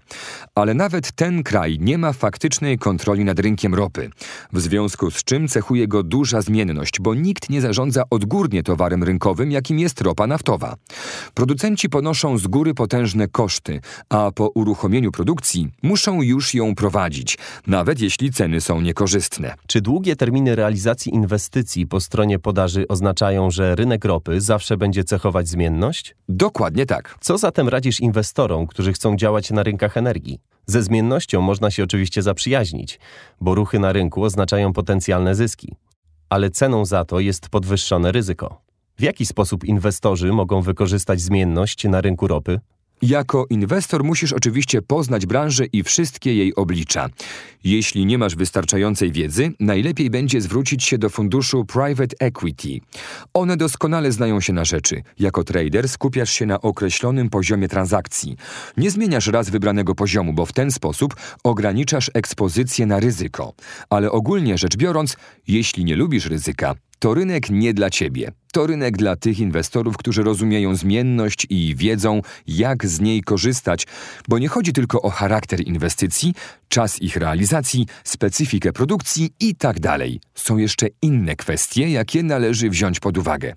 Ale 0.55 0.73
nawet 0.73 1.11
ten 1.11 1.43
kraj 1.43 1.77
nie 1.79 1.97
ma 1.97 2.13
faktycznej 2.13 2.77
kontroli 2.77 3.25
nad 3.25 3.39
rynkiem 3.39 3.75
ropy. 3.75 4.09
W 4.53 4.61
związku 4.61 5.11
z 5.11 5.23
czym 5.23 5.47
cechuje 5.47 5.87
go 5.87 6.03
duża 6.03 6.41
zmienność, 6.41 6.92
bo 7.01 7.15
nikt 7.15 7.49
nie 7.49 7.61
zarządza 7.61 8.03
odgórnie 8.09 8.63
towarem 8.63 9.03
rynkowym, 9.03 9.51
jakim 9.51 9.79
jest 9.79 10.01
ropa 10.01 10.27
naftowa. 10.27 10.75
Producenci 11.33 11.89
ponoszą 11.89 12.37
z 12.37 12.47
góry 12.47 12.73
potężne 12.73 13.27
koszty, 13.27 13.81
a 14.09 14.31
po 14.35 14.47
uruchomieniu 14.47 15.11
produkcji 15.11 15.69
muszą 15.83 16.21
już 16.21 16.53
ją 16.53 16.75
prowadzić, 16.75 17.37
nawet 17.67 17.99
jeśli 17.99 18.31
ceny 18.31 18.61
są 18.61 18.81
niekorzystne. 18.81 19.53
Czy 19.67 19.81
długie 19.81 20.15
terminy 20.15 20.55
realizacji 20.55 21.15
inwestycji 21.15 21.87
po 21.87 21.99
stronie 21.99 22.39
podaży 22.39 22.87
oznaczają, 22.87 23.51
że 23.51 23.75
rynek 23.75 24.05
ropy 24.05 24.41
zawsze 24.41 24.77
będzie 24.77 25.03
cechować 25.03 25.47
zmienność? 25.47 26.15
Dokładnie 26.29 26.85
tak. 26.85 27.15
Co 27.21 27.37
zatem 27.37 27.69
radzisz 27.69 27.99
inwestorom, 27.99 28.67
którzy 28.67 28.93
chcą 28.93 29.15
działać 29.15 29.51
na 29.51 29.63
rynkach 29.63 29.97
energii? 29.97 30.39
Ze 30.65 30.83
zmiennością 30.83 31.41
można 31.41 31.71
się 31.71 31.83
oczywiście 31.83 32.21
zaprzyjaźnić, 32.21 32.99
bo 33.41 33.55
ruchy 33.55 33.79
na 33.79 33.93
rynku 33.93 34.23
oznaczają 34.23 34.73
potencjalne 34.73 35.35
zyski. 35.35 35.75
Ale 36.33 36.49
ceną 36.49 36.85
za 36.85 37.05
to 37.05 37.19
jest 37.19 37.49
podwyższone 37.49 38.11
ryzyko. 38.11 38.61
W 38.97 39.01
jaki 39.01 39.25
sposób 39.25 39.63
inwestorzy 39.63 40.31
mogą 40.31 40.61
wykorzystać 40.61 41.21
zmienność 41.21 41.83
na 41.83 42.01
rynku 42.01 42.27
ropy? 42.27 42.59
Jako 43.01 43.45
inwestor 43.49 44.03
musisz 44.03 44.33
oczywiście 44.33 44.81
poznać 44.81 45.25
branżę 45.25 45.65
i 45.65 45.83
wszystkie 45.83 46.35
jej 46.35 46.55
oblicza. 46.55 47.09
Jeśli 47.63 48.05
nie 48.05 48.17
masz 48.17 48.35
wystarczającej 48.35 49.11
wiedzy, 49.11 49.51
najlepiej 49.59 50.09
będzie 50.09 50.41
zwrócić 50.41 50.83
się 50.83 50.97
do 50.97 51.09
funduszu 51.09 51.65
Private 51.65 52.15
Equity. 52.19 52.79
One 53.33 53.57
doskonale 53.57 54.11
znają 54.11 54.41
się 54.41 54.53
na 54.53 54.65
rzeczy. 54.65 55.03
Jako 55.19 55.43
trader 55.43 55.89
skupiasz 55.89 56.31
się 56.31 56.45
na 56.45 56.61
określonym 56.61 57.29
poziomie 57.29 57.67
transakcji. 57.67 58.37
Nie 58.77 58.91
zmieniasz 58.91 59.27
raz 59.27 59.49
wybranego 59.49 59.95
poziomu, 59.95 60.33
bo 60.33 60.45
w 60.45 60.53
ten 60.53 60.71
sposób 60.71 61.15
ograniczasz 61.43 62.11
ekspozycję 62.13 62.85
na 62.85 62.99
ryzyko. 62.99 63.53
Ale 63.89 64.11
ogólnie 64.11 64.57
rzecz 64.57 64.77
biorąc, 64.77 65.17
jeśli 65.47 65.85
nie 65.85 65.95
lubisz 65.95 66.25
ryzyka, 66.25 66.75
to 67.03 67.13
rynek 67.13 67.49
nie 67.49 67.73
dla 67.73 67.89
ciebie. 67.89 68.31
To 68.53 68.67
rynek 68.67 68.97
dla 68.97 69.15
tych 69.15 69.39
inwestorów, 69.39 69.97
którzy 69.97 70.23
rozumieją 70.23 70.75
zmienność 70.75 71.47
i 71.49 71.75
wiedzą, 71.75 72.21
jak 72.47 72.87
z 72.87 72.99
niej 72.99 73.21
korzystać, 73.21 73.87
bo 74.27 74.39
nie 74.39 74.47
chodzi 74.47 74.73
tylko 74.73 75.01
o 75.01 75.09
charakter 75.09 75.67
inwestycji, 75.67 76.33
czas 76.69 77.01
ich 77.01 77.15
realizacji, 77.15 77.52
specyfikę 78.03 78.73
produkcji 78.73 79.33
i 79.39 79.55
tak 79.55 79.79
dalej. 79.79 80.21
Są 80.35 80.57
jeszcze 80.57 80.87
inne 81.01 81.35
kwestie, 81.35 81.89
jakie 81.89 82.23
należy 82.23 82.69
wziąć 82.69 82.99
pod 82.99 83.17
uwagę. 83.17 83.53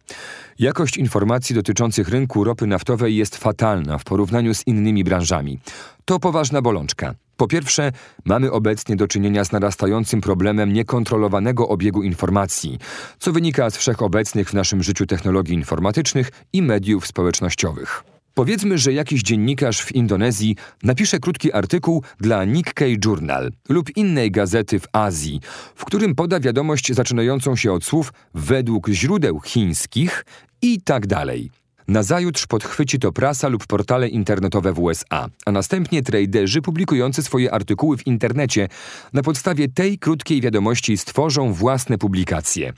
Jakość 0.59 0.97
informacji 0.97 1.55
dotyczących 1.55 2.09
rynku 2.09 2.45
ropy 2.45 2.67
naftowej 2.67 3.17
jest 3.17 3.37
fatalna 3.37 3.99
w 3.99 4.05
porównaniu 4.05 4.55
z 4.55 4.67
innymi 4.67 5.05
branżami. 5.05 5.59
To 6.05 6.19
poważna 6.19 6.63
bolączka. 6.63 7.15
Po 7.37 7.47
pierwsze, 7.47 7.93
mamy 8.25 8.53
obecnie 8.53 8.97
do 8.97 9.09
czynienia 9.09 9.45
z 9.45 9.53
narastającym 9.53 10.21
problemem 10.21 10.73
niekontrolowanego 10.73 11.69
obiegu 11.69 12.03
informacji, 12.03 12.79
co 13.19 13.33
wynika 13.33 13.71
z 13.71 13.77
wszechobecnych 13.77 14.51
w 14.51 14.55
naszym 14.55 14.83
życiu 14.83 15.07
technologii 15.07 15.55
informatycznych 15.55 16.31
i 16.53 16.63
mediów 16.63 17.07
społecznościowych. 17.07 18.16
Powiedzmy, 18.39 18.79
że 18.79 18.93
jakiś 18.93 19.23
dziennikarz 19.23 19.83
w 19.83 19.95
Indonezji 19.95 20.57
napisze 20.83 21.19
krótki 21.19 21.53
artykuł 21.53 22.03
dla 22.21 22.45
Nikkei 22.45 22.99
Journal 23.05 23.51
lub 23.69 23.97
innej 23.97 24.31
gazety 24.31 24.81
w 24.81 24.87
Azji, 24.93 25.41
w 25.75 25.85
którym 25.85 26.15
poda 26.15 26.41
wiadomość 26.41 26.93
zaczynającą 26.93 27.57
się 27.57 27.73
od 27.73 27.85
słów 27.85 28.13
według 28.35 28.89
źródeł 28.89 29.41
chińskich 29.41 30.25
i 30.63 30.81
tak 30.81 31.07
dalej. 31.07 31.51
Nazajutrz 31.89 32.47
podchwyci 32.47 32.99
to 32.99 33.13
prasa 33.13 33.49
lub 33.49 33.67
portale 33.67 34.09
internetowe 34.09 34.73
w 34.73 34.79
USA, 34.79 35.29
a 35.47 35.53
następnie 35.53 36.03
traderzy 36.03 36.63
publikujący 36.63 37.23
swoje 37.23 37.53
artykuły 37.53 37.97
w 37.97 38.07
internecie 38.07 38.69
na 39.13 39.23
podstawie 39.23 39.69
tej 39.69 39.99
krótkiej 39.99 40.41
wiadomości 40.41 40.99
stworzą 40.99 41.53
własne 41.53 41.99
publikacje. 41.99 42.73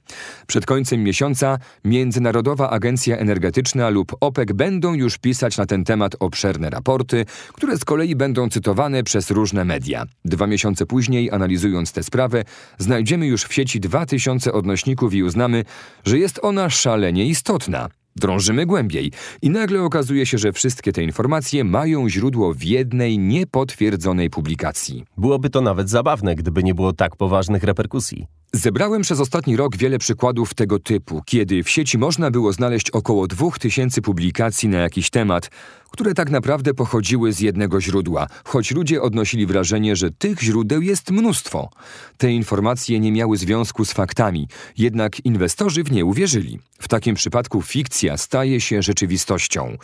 Przed 0.46 0.66
końcem 0.66 1.02
miesiąca 1.02 1.58
Międzynarodowa 1.84 2.70
Agencja 2.70 3.16
Energetyczna 3.16 3.88
lub 3.88 4.16
OPEC 4.20 4.52
będą 4.52 4.94
już 4.94 5.18
pisać 5.18 5.56
na 5.56 5.66
ten 5.66 5.84
temat 5.84 6.16
obszerne 6.20 6.70
raporty, 6.70 7.24
które 7.52 7.76
z 7.76 7.84
kolei 7.84 8.16
będą 8.16 8.48
cytowane 8.48 9.02
przez 9.02 9.30
różne 9.30 9.64
media. 9.64 10.04
Dwa 10.24 10.46
miesiące 10.46 10.86
później, 10.86 11.30
analizując 11.30 11.92
tę 11.92 12.02
sprawę, 12.02 12.44
znajdziemy 12.78 13.26
już 13.26 13.44
w 13.44 13.54
sieci 13.54 13.80
2000 13.80 14.52
odnośników 14.52 15.14
i 15.14 15.22
uznamy, 15.22 15.64
że 16.04 16.18
jest 16.18 16.40
ona 16.42 16.70
szalenie 16.70 17.26
istotna. 17.26 17.88
Drążymy 18.18 18.66
głębiej 18.66 19.12
i 19.42 19.50
nagle 19.50 19.82
okazuje 19.82 20.26
się, 20.26 20.38
że 20.38 20.52
wszystkie 20.52 20.92
te 20.92 21.02
informacje 21.02 21.64
mają 21.64 22.08
źródło 22.08 22.54
w 22.54 22.62
jednej 22.62 23.18
niepotwierdzonej 23.18 24.30
publikacji. 24.30 25.04
Byłoby 25.16 25.50
to 25.50 25.60
nawet 25.60 25.90
zabawne, 25.90 26.34
gdyby 26.34 26.62
nie 26.62 26.74
było 26.74 26.92
tak 26.92 27.16
poważnych 27.16 27.62
reperkusji. 27.62 28.26
Zebrałem 28.52 29.02
przez 29.02 29.20
ostatni 29.20 29.56
rok 29.56 29.76
wiele 29.76 29.98
przykładów 29.98 30.54
tego 30.54 30.78
typu, 30.78 31.22
kiedy 31.26 31.62
w 31.62 31.70
sieci 31.70 31.98
można 31.98 32.30
było 32.30 32.52
znaleźć 32.52 32.90
około 32.90 33.26
2000 33.26 34.02
publikacji 34.02 34.68
na 34.68 34.78
jakiś 34.78 35.10
temat, 35.10 35.50
które 35.90 36.14
tak 36.14 36.30
naprawdę 36.30 36.74
pochodziły 36.74 37.32
z 37.32 37.40
jednego 37.40 37.80
źródła, 37.80 38.26
choć 38.44 38.70
ludzie 38.70 39.02
odnosili 39.02 39.46
wrażenie, 39.46 39.96
że 39.96 40.10
tych 40.10 40.42
źródeł 40.42 40.82
jest 40.82 41.10
mnóstwo. 41.10 41.70
Te 42.16 42.32
informacje 42.32 43.00
nie 43.00 43.12
miały 43.12 43.36
związku 43.36 43.84
z 43.84 43.92
faktami, 43.92 44.48
jednak 44.78 45.26
inwestorzy 45.26 45.84
w 45.84 45.92
nie 45.92 46.04
uwierzyli. 46.04 46.58
W 46.80 46.88
takim 46.88 47.14
przypadku 47.14 47.62
fikcja 47.62 48.07
staje 48.16 48.60
się 48.60 48.82
rzeczywistością. 48.82 49.76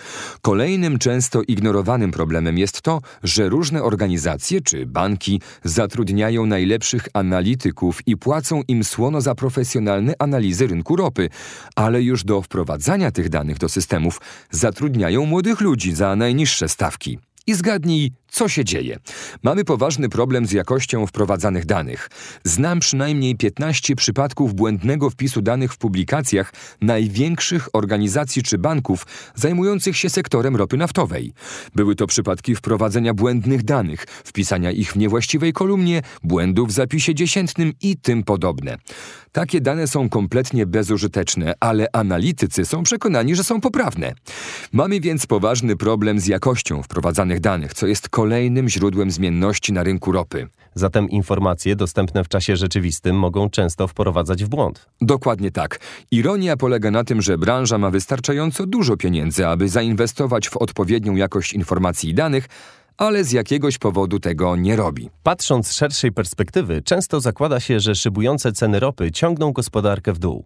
Kolejnym 0.43 0.99
często 0.99 1.43
ignorowanym 1.43 2.11
problemem 2.11 2.59
jest 2.59 2.83
to, 2.83 3.01
że 3.23 3.49
różne 3.49 3.83
organizacje 3.83 4.61
czy 4.61 4.87
banki 4.87 5.41
zatrudniają 5.65 6.47
najlepszych 6.47 7.09
analityków 7.13 8.01
i 8.07 8.17
płacą 8.17 8.63
im 8.69 8.85
słono 8.85 9.21
za 9.21 9.35
profesjonalne 9.35 10.15
analizy 10.19 10.67
rynku 10.67 10.97
ropy, 10.97 11.29
ale 11.77 12.03
już 12.03 12.25
do 12.25 12.43
wprowadzania 12.43 13.11
tych 13.11 13.29
danych 13.29 13.59
do 13.59 13.69
systemów 13.69 14.21
zatrudniają 14.51 15.27
młodych 15.27 15.61
ludzi 15.61 15.95
za 15.95 16.17
najniższe 16.17 16.69
stawki. 16.69 17.19
I 17.47 17.55
zgadnij, 17.55 18.13
co 18.35 18.49
się 18.49 18.64
dzieje. 18.64 18.99
Mamy 19.42 19.64
poważny 19.64 20.09
problem 20.09 20.47
z 20.47 20.53
jakością 20.53 21.07
wprowadzanych 21.07 21.66
danych. 21.66 22.11
Znam 22.44 22.81
przynajmniej 22.81 23.37
15 23.37 23.97
przypadków 23.97 24.55
błędnego 24.55 25.11
wpisu 25.11 25.42
danych 25.42 25.73
w 25.73 25.79
publikacjach 25.79 26.53
największych 26.81 27.68
organizacji 27.73 28.42
czy 28.42 28.59
banków 28.59 29.07
zajmujących 29.35 29.97
się 29.97 30.11
sektorem 30.11 30.57
ropy 30.57 30.77
naftowej. 30.77 31.33
Były 31.75 31.94
to 31.94 32.07
przypadki 32.07 32.55
wprowadzenia 32.55 33.14
błędnych 33.14 33.62
danych, 33.62 34.05
wpisania 34.25 34.70
ich 34.70 34.92
w 34.92 34.97
niewłaściwej 34.97 35.53
kolumnie, 35.53 36.03
błędów 36.23 36.68
w 36.68 36.73
zapisie 36.73 37.14
dziesiętnym 37.14 37.73
i 37.83 37.97
tym 37.97 38.23
podobne. 38.23 38.79
Takie 39.33 39.61
dane 39.61 39.87
są 39.87 40.09
kompletnie 40.09 40.66
bezużyteczne, 40.66 41.55
ale 41.61 41.87
analitycy 41.92 42.64
są 42.64 42.83
przekonani, 42.83 43.35
że 43.35 43.44
są 43.44 43.61
poprawne. 43.61 44.14
Mamy 44.73 45.01
więc 45.01 45.27
poważny 45.27 45.77
problem 45.77 46.20
z 46.20 46.27
jakością 46.27 46.83
wprowadzanych 46.83 47.40
danych, 47.40 47.75
co 47.75 47.87
jest 47.87 48.09
kolejnym 48.09 48.24
źródłem 48.69 49.11
zmienności 49.11 49.73
na 49.73 49.83
rynku 49.83 50.13
ropy. 50.13 50.49
Zatem 50.75 51.11
informacje 51.11 51.77
dostępne 51.77 52.25
w 52.25 52.29
czasie 52.29 52.57
rzeczywistym 52.57 53.19
mogą 53.19 53.51
często 53.51 53.89
wprowadzać 53.89 54.45
w 54.45 54.49
błąd. 54.49 54.87
Dokładnie 55.01 55.51
tak. 55.51 55.81
Ironia 56.11 56.57
polega 56.57 56.91
na 56.91 57.05
tym, 57.05 57.23
że 57.23 57.39
branża 57.39 57.79
ma 57.79 57.91
wystarczająco 57.91 58.67
dużo 58.67 58.97
pieniędzy, 58.97 59.47
aby 59.47 59.69
zainwestować 59.69 60.49
w 60.49 60.57
odpowiednią 60.57 61.17
jakość 61.17 61.53
informacji 61.53 62.11
i 62.11 62.15
danych, 62.15 62.49
ale 62.97 63.25
z 63.25 63.33
jakiegoś 63.33 63.79
powodu 63.79 64.21
tego 64.21 64.57
nie 64.57 64.77
robi. 64.77 65.11
Patrząc 65.23 65.69
z 65.69 65.75
szerszej 65.75 66.13
perspektywy, 66.13 66.83
często 66.83 67.21
zakłada 67.21 67.61
się, 67.61 67.81
że 67.81 67.95
szybujące 67.95 68.53
ceny 68.53 68.81
ropy 68.81 69.13
ciągną 69.13 69.53
gospodarkę 69.53 70.13
w 70.13 70.19
dół. 70.19 70.45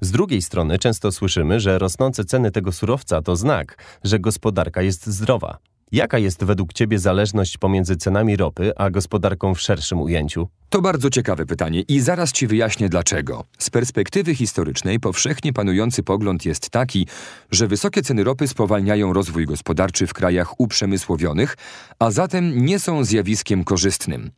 Z 0.00 0.10
drugiej 0.10 0.42
strony 0.42 0.78
często 0.78 1.12
słyszymy, 1.12 1.60
że 1.60 1.78
rosnące 1.78 2.24
ceny 2.24 2.50
tego 2.50 2.72
surowca 2.72 3.22
to 3.22 3.36
znak, 3.36 3.78
że 4.04 4.18
gospodarka 4.18 4.82
jest 4.82 5.06
zdrowa. 5.06 5.58
Jaka 5.92 6.18
jest 6.18 6.44
według 6.44 6.72
Ciebie 6.72 6.98
zależność 6.98 7.58
pomiędzy 7.58 7.96
cenami 7.96 8.36
ropy 8.36 8.72
a 8.76 8.90
gospodarką 8.90 9.54
w 9.54 9.60
szerszym 9.60 10.00
ujęciu? 10.00 10.48
To 10.70 10.80
bardzo 10.80 11.10
ciekawe 11.10 11.46
pytanie 11.46 11.80
i 11.80 12.00
zaraz 12.00 12.32
Ci 12.32 12.46
wyjaśnię 12.46 12.88
dlaczego. 12.88 13.44
Z 13.58 13.70
perspektywy 13.70 14.34
historycznej 14.34 15.00
powszechnie 15.00 15.52
panujący 15.52 16.02
pogląd 16.02 16.44
jest 16.44 16.70
taki, 16.70 17.06
że 17.50 17.66
wysokie 17.66 18.02
ceny 18.02 18.24
ropy 18.24 18.48
spowalniają 18.48 19.12
rozwój 19.12 19.46
gospodarczy 19.46 20.06
w 20.06 20.14
krajach 20.14 20.60
uprzemysłowionych, 20.60 21.56
a 21.98 22.10
zatem 22.10 22.66
nie 22.66 22.78
są 22.78 23.04
zjawiskiem 23.04 23.64
korzystnym. 23.64 24.30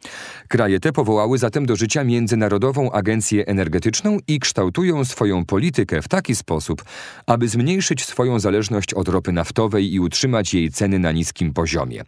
Kraje 0.49 0.81
te 0.81 0.93
powołały 0.93 1.39
zatem 1.39 1.67
do 1.67 1.77
życia 1.77 2.05
Międzynarodową 2.05 2.93
Agencję 2.93 3.47
Energetyczną 3.47 4.19
i 4.29 4.39
kształtują 4.39 5.05
swoją 5.05 5.45
politykę 5.45 6.03
w 6.03 6.09
taki 6.09 6.37
sposób, 6.37 6.85
aby 7.27 7.49
zmniejszyć 7.49 8.05
swoją 8.05 8.41
zależność 8.41 8.95
od 8.95 9.09
ropy 9.09 9.33
naftowej 9.33 9.95
i 9.95 10.01
utrzymać 10.01 10.55
jej 10.55 10.71
ceny 10.71 10.99
na 10.99 11.13
niskim 11.13 11.40
poziomie. 11.55 12.03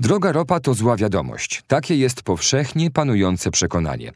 Droga 0.00 0.32
ropa 0.32 0.60
to 0.60 0.74
zła 0.74 0.96
wiadomość. 0.96 1.62
Takie 1.66 1.96
jest 1.96 2.22
powszechnie 2.22 2.90
panujące 2.90 3.50
przekonanie. 3.50 4.12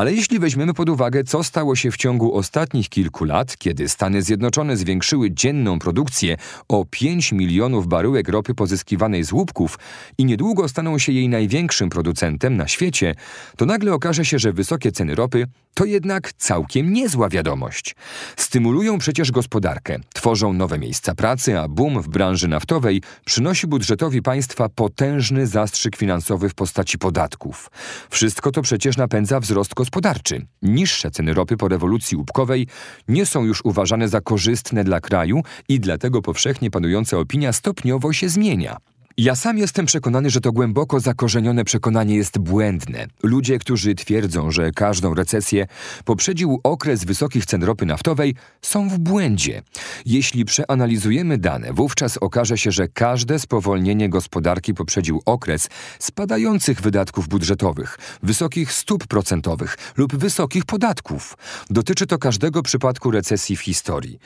Ale 0.00 0.14
jeśli 0.14 0.38
weźmiemy 0.38 0.74
pod 0.74 0.88
uwagę, 0.88 1.24
co 1.24 1.44
stało 1.44 1.76
się 1.76 1.90
w 1.90 1.96
ciągu 1.96 2.34
ostatnich 2.34 2.88
kilku 2.88 3.24
lat, 3.24 3.56
kiedy 3.56 3.88
Stany 3.88 4.22
Zjednoczone 4.22 4.76
zwiększyły 4.76 5.30
dzienną 5.30 5.78
produkcję 5.78 6.36
o 6.68 6.84
5 6.90 7.32
milionów 7.32 7.86
baryłek 7.86 8.28
ropy 8.28 8.54
pozyskiwanej 8.54 9.24
z 9.24 9.32
łupków 9.32 9.78
i 10.18 10.24
niedługo 10.24 10.68
staną 10.68 10.98
się 10.98 11.12
jej 11.12 11.28
największym 11.28 11.90
producentem 11.90 12.56
na 12.56 12.68
świecie, 12.68 13.14
to 13.56 13.66
nagle 13.66 13.94
okaże 13.94 14.24
się, 14.24 14.38
że 14.38 14.52
wysokie 14.52 14.92
ceny 14.92 15.14
ropy 15.14 15.46
to 15.74 15.84
jednak 15.84 16.32
całkiem 16.32 16.92
niezła 16.92 17.28
wiadomość. 17.28 17.96
Stymulują 18.36 18.98
przecież 18.98 19.30
gospodarkę, 19.30 19.98
tworzą 20.14 20.52
nowe 20.52 20.78
miejsca 20.78 21.14
pracy, 21.14 21.58
a 21.58 21.68
boom 21.68 22.02
w 22.02 22.08
branży 22.08 22.48
naftowej 22.48 23.02
przynosi 23.24 23.66
budżetowi 23.66 24.22
państwa 24.22 24.68
potężny 24.68 25.46
zastrzyk 25.46 25.96
finansowy 25.96 26.48
w 26.48 26.54
postaci 26.54 26.98
podatków. 26.98 27.70
Wszystko 28.10 28.52
to 28.52 28.62
przecież 28.62 28.96
napędza 28.96 29.40
wzrost 29.40 29.74
gospodarczy. 29.90 30.46
Niższe 30.62 31.10
ceny 31.10 31.34
ropy 31.34 31.56
po 31.56 31.68
rewolucji 31.68 32.16
łupkowej 32.16 32.66
nie 33.08 33.26
są 33.26 33.44
już 33.44 33.64
uważane 33.64 34.08
za 34.08 34.20
korzystne 34.20 34.84
dla 34.84 35.00
kraju 35.00 35.42
i 35.68 35.80
dlatego 35.80 36.22
powszechnie 36.22 36.70
panująca 36.70 37.18
opinia 37.18 37.52
stopniowo 37.52 38.12
się 38.12 38.28
zmienia. 38.28 38.76
Ja 39.20 39.36
sam 39.36 39.58
jestem 39.58 39.86
przekonany, 39.86 40.30
że 40.30 40.40
to 40.40 40.52
głęboko 40.52 41.00
zakorzenione 41.00 41.64
przekonanie 41.64 42.16
jest 42.16 42.38
błędne. 42.38 43.06
Ludzie, 43.22 43.58
którzy 43.58 43.94
twierdzą, 43.94 44.50
że 44.50 44.70
każdą 44.70 45.14
recesję 45.14 45.66
poprzedził 46.04 46.60
okres 46.62 47.04
wysokich 47.04 47.46
cen 47.46 47.64
ropy 47.64 47.86
naftowej, 47.86 48.34
są 48.62 48.88
w 48.88 48.98
błędzie. 48.98 49.62
Jeśli 50.06 50.44
przeanalizujemy 50.44 51.38
dane, 51.38 51.72
wówczas 51.72 52.16
okaże 52.16 52.58
się, 52.58 52.70
że 52.70 52.88
każde 52.88 53.38
spowolnienie 53.38 54.08
gospodarki 54.08 54.74
poprzedził 54.74 55.22
okres 55.26 55.68
spadających 55.98 56.80
wydatków 56.80 57.28
budżetowych, 57.28 57.98
wysokich 58.22 58.72
stóp 58.72 59.06
procentowych 59.06 59.76
lub 59.96 60.16
wysokich 60.16 60.64
podatków. 60.64 61.36
Dotyczy 61.70 62.06
to 62.06 62.18
każdego 62.18 62.62
przypadku 62.62 63.10
recesji 63.10 63.56
w 63.56 63.60
historii. 63.60 64.18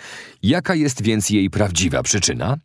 Jaka 0.42 0.74
jest 0.74 1.02
więc 1.02 1.30
jej 1.30 1.50
prawdziwa 1.50 2.02
przyczyna? 2.02 2.56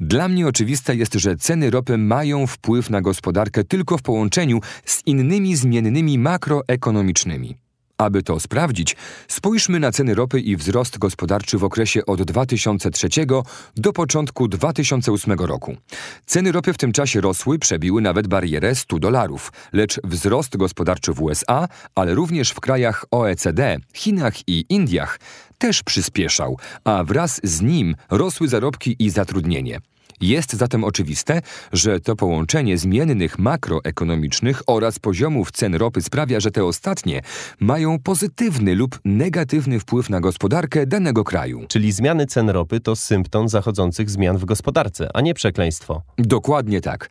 Dla 0.00 0.28
mnie 0.28 0.46
oczywiste 0.46 0.96
jest, 0.96 1.14
że 1.14 1.36
ceny 1.36 1.71
ropy 1.72 1.98
mają 1.98 2.46
wpływ 2.46 2.90
na 2.90 3.00
gospodarkę 3.00 3.64
tylko 3.64 3.98
w 3.98 4.02
połączeniu 4.02 4.60
z 4.84 5.02
innymi 5.06 5.56
zmiennymi 5.56 6.18
makroekonomicznymi. 6.18 7.56
Aby 7.98 8.22
to 8.22 8.40
sprawdzić, 8.40 8.96
spójrzmy 9.28 9.80
na 9.80 9.92
ceny 9.92 10.14
ropy 10.14 10.40
i 10.40 10.56
wzrost 10.56 10.98
gospodarczy 10.98 11.58
w 11.58 11.64
okresie 11.64 12.06
od 12.06 12.22
2003 12.22 13.08
do 13.76 13.92
początku 13.92 14.48
2008 14.48 15.32
roku. 15.32 15.76
Ceny 16.26 16.52
ropy 16.52 16.72
w 16.72 16.78
tym 16.78 16.92
czasie 16.92 17.20
rosły, 17.20 17.58
przebiły 17.58 18.02
nawet 18.02 18.26
barierę 18.26 18.74
100 18.74 18.98
dolarów, 18.98 19.52
lecz 19.72 20.00
wzrost 20.04 20.56
gospodarczy 20.56 21.12
w 21.12 21.22
USA, 21.22 21.68
ale 21.94 22.14
również 22.14 22.50
w 22.50 22.60
krajach 22.60 23.04
OECD, 23.10 23.76
Chinach 23.94 24.48
i 24.48 24.64
Indiach 24.68 25.18
też 25.58 25.82
przyspieszał, 25.82 26.58
a 26.84 27.04
wraz 27.04 27.40
z 27.44 27.60
nim 27.62 27.94
rosły 28.10 28.48
zarobki 28.48 28.96
i 28.98 29.10
zatrudnienie. 29.10 29.80
Jest 30.22 30.52
zatem 30.52 30.84
oczywiste, 30.84 31.42
że 31.72 32.00
to 32.00 32.16
połączenie 32.16 32.78
zmiennych 32.78 33.38
makroekonomicznych 33.38 34.62
oraz 34.66 34.98
poziomów 34.98 35.52
cen 35.52 35.74
ropy 35.74 36.02
sprawia, 36.02 36.40
że 36.40 36.50
te 36.50 36.64
ostatnie 36.64 37.20
mają 37.60 37.98
pozytywny 37.98 38.74
lub 38.74 39.00
negatywny 39.04 39.80
wpływ 39.80 40.10
na 40.10 40.20
gospodarkę 40.20 40.86
danego 40.86 41.24
kraju. 41.24 41.64
Czyli 41.68 41.92
zmiany 41.92 42.26
cen 42.26 42.50
ropy 42.50 42.80
to 42.80 42.96
symptom 42.96 43.48
zachodzących 43.48 44.10
zmian 44.10 44.38
w 44.38 44.44
gospodarce, 44.44 45.08
a 45.14 45.20
nie 45.20 45.34
przekleństwo. 45.34 46.02
Dokładnie 46.18 46.80
tak. 46.80 47.08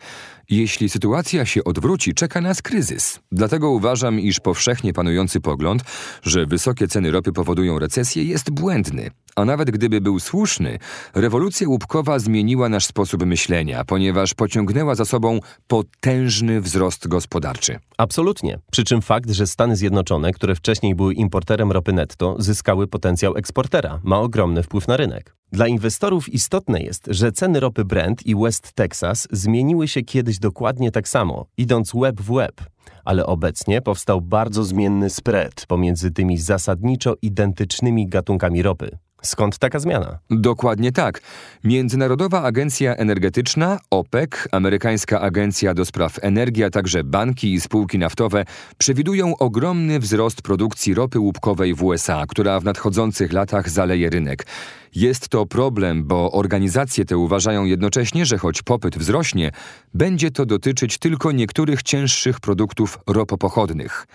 Jeśli 0.52 0.90
sytuacja 0.90 1.46
się 1.46 1.64
odwróci, 1.64 2.14
czeka 2.14 2.42
nas 2.42 2.62
kryzys. 2.62 3.20
Dlatego 3.32 3.70
uważam, 3.70 4.20
iż 4.20 4.40
powszechnie 4.40 4.94
panujący 4.94 5.40
pogląd, 5.42 5.84
że 6.24 6.46
wysokie 6.46 6.88
ceny 6.88 7.12
ropy 7.12 7.32
powodują 7.32 7.80
recesję, 7.80 8.24
jest 8.24 8.50
błędny. 8.50 9.12
A 9.36 9.46
nawet 9.46 9.72
gdyby 9.72 10.02
był 10.02 10.20
słuszny, 10.20 10.80
rewolucja 11.14 11.68
łupkowa 11.68 12.20
zmieniła 12.20 12.70
nasz 12.70 12.86
sposób 12.86 13.26
myślenia, 13.26 13.84
ponieważ 13.86 14.34
pociągnęła 14.34 14.96
za 14.96 15.06
sobą 15.06 15.40
potężny 15.68 16.62
wzrost 16.62 17.08
gospodarczy. 17.08 17.80
Absolutnie. 17.98 18.60
Przy 18.72 18.84
czym 18.84 19.02
fakt, 19.02 19.30
że 19.30 19.48
Stany 19.48 19.76
Zjednoczone, 19.76 20.34
które 20.34 20.56
wcześniej 20.56 20.96
były 20.96 21.14
importerem 21.14 21.72
ropy 21.72 21.94
netto, 21.94 22.36
zyskały 22.40 22.88
potencjał 22.88 23.38
eksportera, 23.38 24.00
ma 24.04 24.20
ogromny 24.20 24.64
wpływ 24.64 24.88
na 24.88 24.98
rynek. 24.98 25.40
Dla 25.52 25.68
inwestorów 25.68 26.34
istotne 26.34 26.82
jest, 26.82 27.08
że 27.10 27.32
ceny 27.32 27.60
ropy 27.60 27.86
Brent 27.86 28.26
i 28.26 28.36
West 28.36 28.74
Texas 28.74 29.28
zmieniły 29.32 29.88
się 29.88 30.02
kiedyś 30.02 30.40
dokładnie 30.40 30.92
tak 30.92 31.08
samo, 31.08 31.46
idąc 31.58 31.94
łeb 31.94 32.22
w 32.22 32.32
łeb. 32.32 32.62
Ale 33.06 33.26
obecnie 33.26 33.82
powstał 33.82 34.22
bardzo 34.22 34.64
zmienny 34.64 35.10
spread 35.10 35.66
pomiędzy 35.66 36.12
tymi 36.12 36.38
zasadniczo 36.38 37.16
identycznymi 37.22 38.08
gatunkami 38.08 38.62
ropy. 38.62 38.98
Skąd 39.22 39.58
taka 39.58 39.80
zmiana? 39.80 40.20
Dokładnie 40.30 40.92
tak. 40.92 41.22
Międzynarodowa 41.64 42.44
Agencja 42.44 42.96
Energetyczna, 42.96 43.80
OPEC, 43.90 44.30
Amerykańska 44.52 45.22
Agencja 45.22 45.74
do 45.74 45.86
Spraw 45.86 46.20
Energii, 46.22 46.64
a 46.64 46.70
także 46.70 47.04
banki 47.04 47.54
i 47.54 47.62
spółki 47.62 48.00
naftowe 48.00 48.46
przewidują 48.78 49.38
ogromny 49.38 50.00
wzrost 50.00 50.42
produkcji 50.42 50.94
ropy 50.94 51.20
łupkowej 51.20 51.74
w 51.74 51.84
USA, 51.84 52.26
która 52.28 52.60
w 52.60 52.64
nadchodzących 52.64 53.34
latach 53.34 53.70
zaleje 53.70 54.10
rynek. 54.10 54.46
Jest 54.95 55.30
to 55.30 55.45
problem, 55.45 56.04
bo 56.04 56.32
organizacje 56.32 57.06
te 57.06 57.17
uważają 57.17 57.65
jednocześnie, 57.65 58.25
że 58.25 58.38
choć 58.38 58.62
popyt 58.62 58.97
wzrośnie, 58.97 59.51
będzie 59.93 60.32
to 60.32 60.45
dotyczyć 60.45 60.97
tylko 60.97 61.32
niektórych 61.32 61.84
cięższych 61.84 62.39
produktów 62.39 62.99
ropopochodnych. 63.08 64.08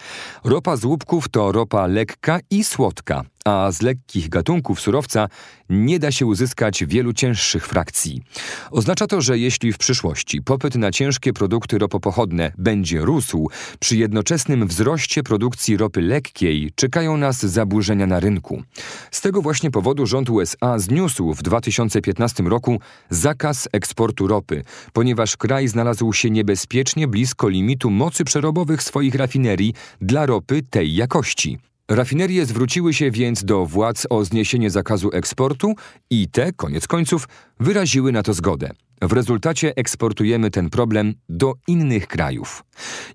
Ropa 0.44 0.76
z 0.76 0.84
łupków 0.84 1.28
to 1.28 1.52
ropa 1.52 1.86
lekka 1.86 2.38
i 2.50 2.64
słodka, 2.64 3.24
a 3.44 3.72
z 3.72 3.82
lekkich 3.82 4.28
gatunków 4.28 4.80
surowca 4.80 5.28
nie 5.70 5.98
da 5.98 6.12
się 6.12 6.26
uzyskać 6.26 6.84
wielu 6.84 7.12
cięższych 7.12 7.66
frakcji. 7.66 8.22
Oznacza 8.70 9.06
to, 9.06 9.20
że 9.20 9.38
jeśli 9.38 9.72
w 9.72 9.78
przyszłości 9.78 10.42
popyt 10.42 10.74
na 10.74 10.90
ciężkie 10.90 11.32
produkty 11.32 11.78
ropopochodne 11.78 12.52
będzie 12.58 13.00
rósł, 13.00 13.48
przy 13.80 13.96
jednoczesnym 13.96 14.66
wzroście 14.66 15.22
produkcji 15.22 15.76
ropy 15.76 16.00
lekkiej 16.00 16.72
czekają 16.74 17.16
nas 17.16 17.46
zaburzenia 17.46 18.06
na 18.06 18.20
rynku. 18.20 18.62
Z 19.10 19.20
tego 19.20 19.42
właśnie 19.42 19.70
powodu 19.70 20.06
rząd 20.06 20.30
USA 20.30 20.65
zniósł 20.78 21.34
w 21.34 21.42
2015 21.42 22.42
roku 22.42 22.80
zakaz 23.10 23.68
eksportu 23.72 24.26
ropy, 24.26 24.64
ponieważ 24.92 25.36
kraj 25.36 25.68
znalazł 25.68 26.12
się 26.12 26.30
niebezpiecznie 26.30 27.08
blisko 27.08 27.48
limitu 27.48 27.90
mocy 27.90 28.24
przerobowych 28.24 28.82
swoich 28.82 29.14
rafinerii 29.14 29.74
dla 30.00 30.26
ropy 30.26 30.62
tej 30.70 30.94
jakości. 30.94 31.58
Rafinerie 31.88 32.46
zwróciły 32.46 32.94
się 32.94 33.10
więc 33.10 33.44
do 33.44 33.66
władz 33.66 34.06
o 34.10 34.24
zniesienie 34.24 34.70
zakazu 34.70 35.10
eksportu 35.12 35.74
i 36.10 36.28
te, 36.28 36.52
koniec 36.52 36.86
końców, 36.86 37.28
wyraziły 37.60 38.12
na 38.12 38.22
to 38.22 38.34
zgodę. 38.34 38.70
W 39.02 39.12
rezultacie 39.12 39.72
eksportujemy 39.76 40.50
ten 40.50 40.70
problem 40.70 41.14
do 41.28 41.54
innych 41.68 42.06
krajów. 42.06 42.64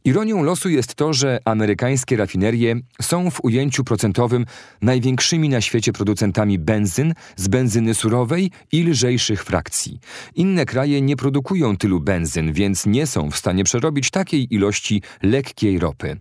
Ironią 0.05 0.43
losu 0.43 0.69
jest 0.69 0.95
to, 0.95 1.13
że 1.13 1.39
amerykańskie 1.45 2.17
rafinerie 2.17 2.75
są 3.01 3.31
w 3.31 3.43
ujęciu 3.43 3.83
procentowym 3.83 4.45
największymi 4.81 5.49
na 5.49 5.61
świecie 5.61 5.93
producentami 5.93 6.59
benzyn 6.59 7.13
z 7.35 7.47
benzyny 7.47 7.93
surowej 7.93 8.51
i 8.71 8.83
lżejszych 8.83 9.43
frakcji. 9.43 9.99
Inne 10.35 10.65
kraje 10.65 11.01
nie 11.01 11.15
produkują 11.15 11.77
tylu 11.77 11.99
benzyn, 11.99 12.53
więc 12.53 12.85
nie 12.85 13.07
są 13.07 13.31
w 13.31 13.37
stanie 13.37 13.63
przerobić 13.63 14.11
takiej 14.11 14.53
ilości 14.53 15.01
lekkiej 15.23 15.79
ropy. 15.79 16.17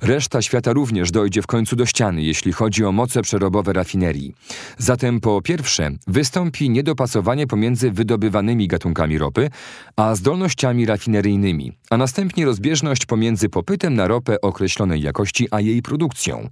Reszta 0.00 0.42
świata 0.42 0.72
również 0.72 1.10
dojdzie 1.10 1.42
w 1.42 1.46
końcu 1.46 1.76
do 1.76 1.86
ściany, 1.86 2.22
jeśli 2.22 2.52
chodzi 2.52 2.84
o 2.84 2.92
moce 2.92 3.22
przerobowe 3.22 3.72
rafinerii. 3.72 4.34
Zatem 4.78 5.20
po 5.20 5.42
pierwsze 5.42 5.90
wystąpi 6.06 6.70
niedopasowanie 6.70 7.46
pomiędzy 7.46 7.90
wydobywanymi 7.90 8.68
gatunkami 8.68 8.91
gatunkami 8.92 9.18
ropy, 9.18 9.50
a 9.96 10.14
zdolnościami 10.14 10.86
rafineryjnymi, 10.86 11.72
a 11.90 11.96
następnie 11.96 12.44
rozbieżność 12.44 13.06
pomiędzy 13.06 13.48
popytem 13.48 13.94
na 13.94 14.06
ropę 14.06 14.40
określonej 14.40 15.02
jakości 15.02 15.48
a 15.50 15.60
jej 15.60 15.82
produkcją. 15.82 16.48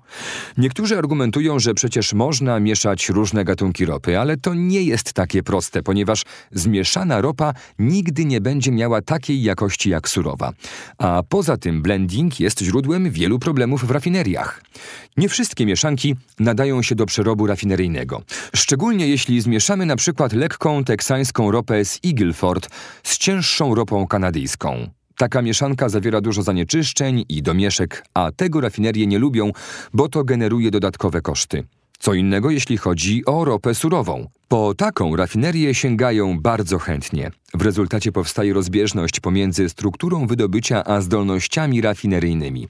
Niektórzy 0.59 0.99
argumentują, 0.99 1.59
że 1.59 1.75
przecież 1.75 2.13
można 2.13 2.61
mieszać 2.61 3.09
różne 3.09 3.45
gatunki 3.45 3.85
ropy, 3.85 4.19
ale 4.19 4.37
to 4.37 4.55
nie 4.55 4.83
jest 4.83 5.13
takie 5.13 5.43
proste, 5.43 5.83
ponieważ 5.83 6.25
zmieszana 6.53 7.21
ropa 7.21 7.55
nigdy 7.79 8.25
nie 8.25 8.41
będzie 8.41 8.73
miała 8.73 9.03
takiej 9.03 9.43
jakości 9.43 9.91
jak 9.91 10.09
surowa. 10.09 10.53
A 10.99 11.23
poza 11.29 11.57
tym 11.57 11.83
blending 11.83 12.41
jest 12.41 12.61
źródłem 12.61 13.11
wielu 13.11 13.39
problemów 13.39 13.87
w 13.87 13.91
rafineriach. 13.91 14.63
Nie 15.17 15.29
wszystkie 15.29 15.67
mieszanki 15.67 16.17
nadają 16.39 16.83
się 16.83 16.95
do 16.95 17.07
przerobu 17.07 17.47
rafineryjnego. 17.47 18.23
Szczególnie 18.57 19.09
jeśli 19.09 19.41
zmieszamy 19.41 19.87
na 19.87 19.97
przykład 19.97 20.33
lekką 20.33 20.85
teksańską 20.85 21.51
ropę 21.51 21.85
z 21.85 21.99
Eagleford 22.31 22.71
z 23.03 23.19
cięższą 23.19 23.75
ropą 23.75 24.07
kanadyjską. 24.07 24.91
Taka 25.17 25.43
mieszanka 25.43 25.89
zawiera 25.89 26.21
dużo 26.21 26.43
zanieczyszczeń 26.43 27.25
i 27.29 27.43
domieszek, 27.43 28.05
a 28.15 28.33
tego 28.33 28.61
rafinerie 28.61 29.07
nie 29.07 29.19
lubią, 29.19 29.53
bo 29.93 30.09
to 30.09 30.25
generuje 30.25 30.71
dodatkowe 30.71 31.23
koszty. 31.23 31.65
Co 31.99 32.15
innego 32.15 32.51
jeśli 32.51 32.77
chodzi 32.77 33.25
o 33.27 33.45
ropę 33.45 33.75
surową. 33.75 34.29
Po 34.53 34.75
taką 34.75 35.17
rafinerię 35.17 35.75
sięgają 35.75 36.41
bardzo 36.41 36.79
chętnie. 36.79 37.31
W 37.55 37.63
rezultacie 37.63 38.13
powstaje 38.13 38.53
rozbieżność 38.53 39.21
pomiędzy 39.21 39.69
strukturą 39.69 40.27
wydobycia 40.27 40.85
a 40.85 41.01
zdolnościami 41.01 41.81
rafineryjnymi. 41.81 42.69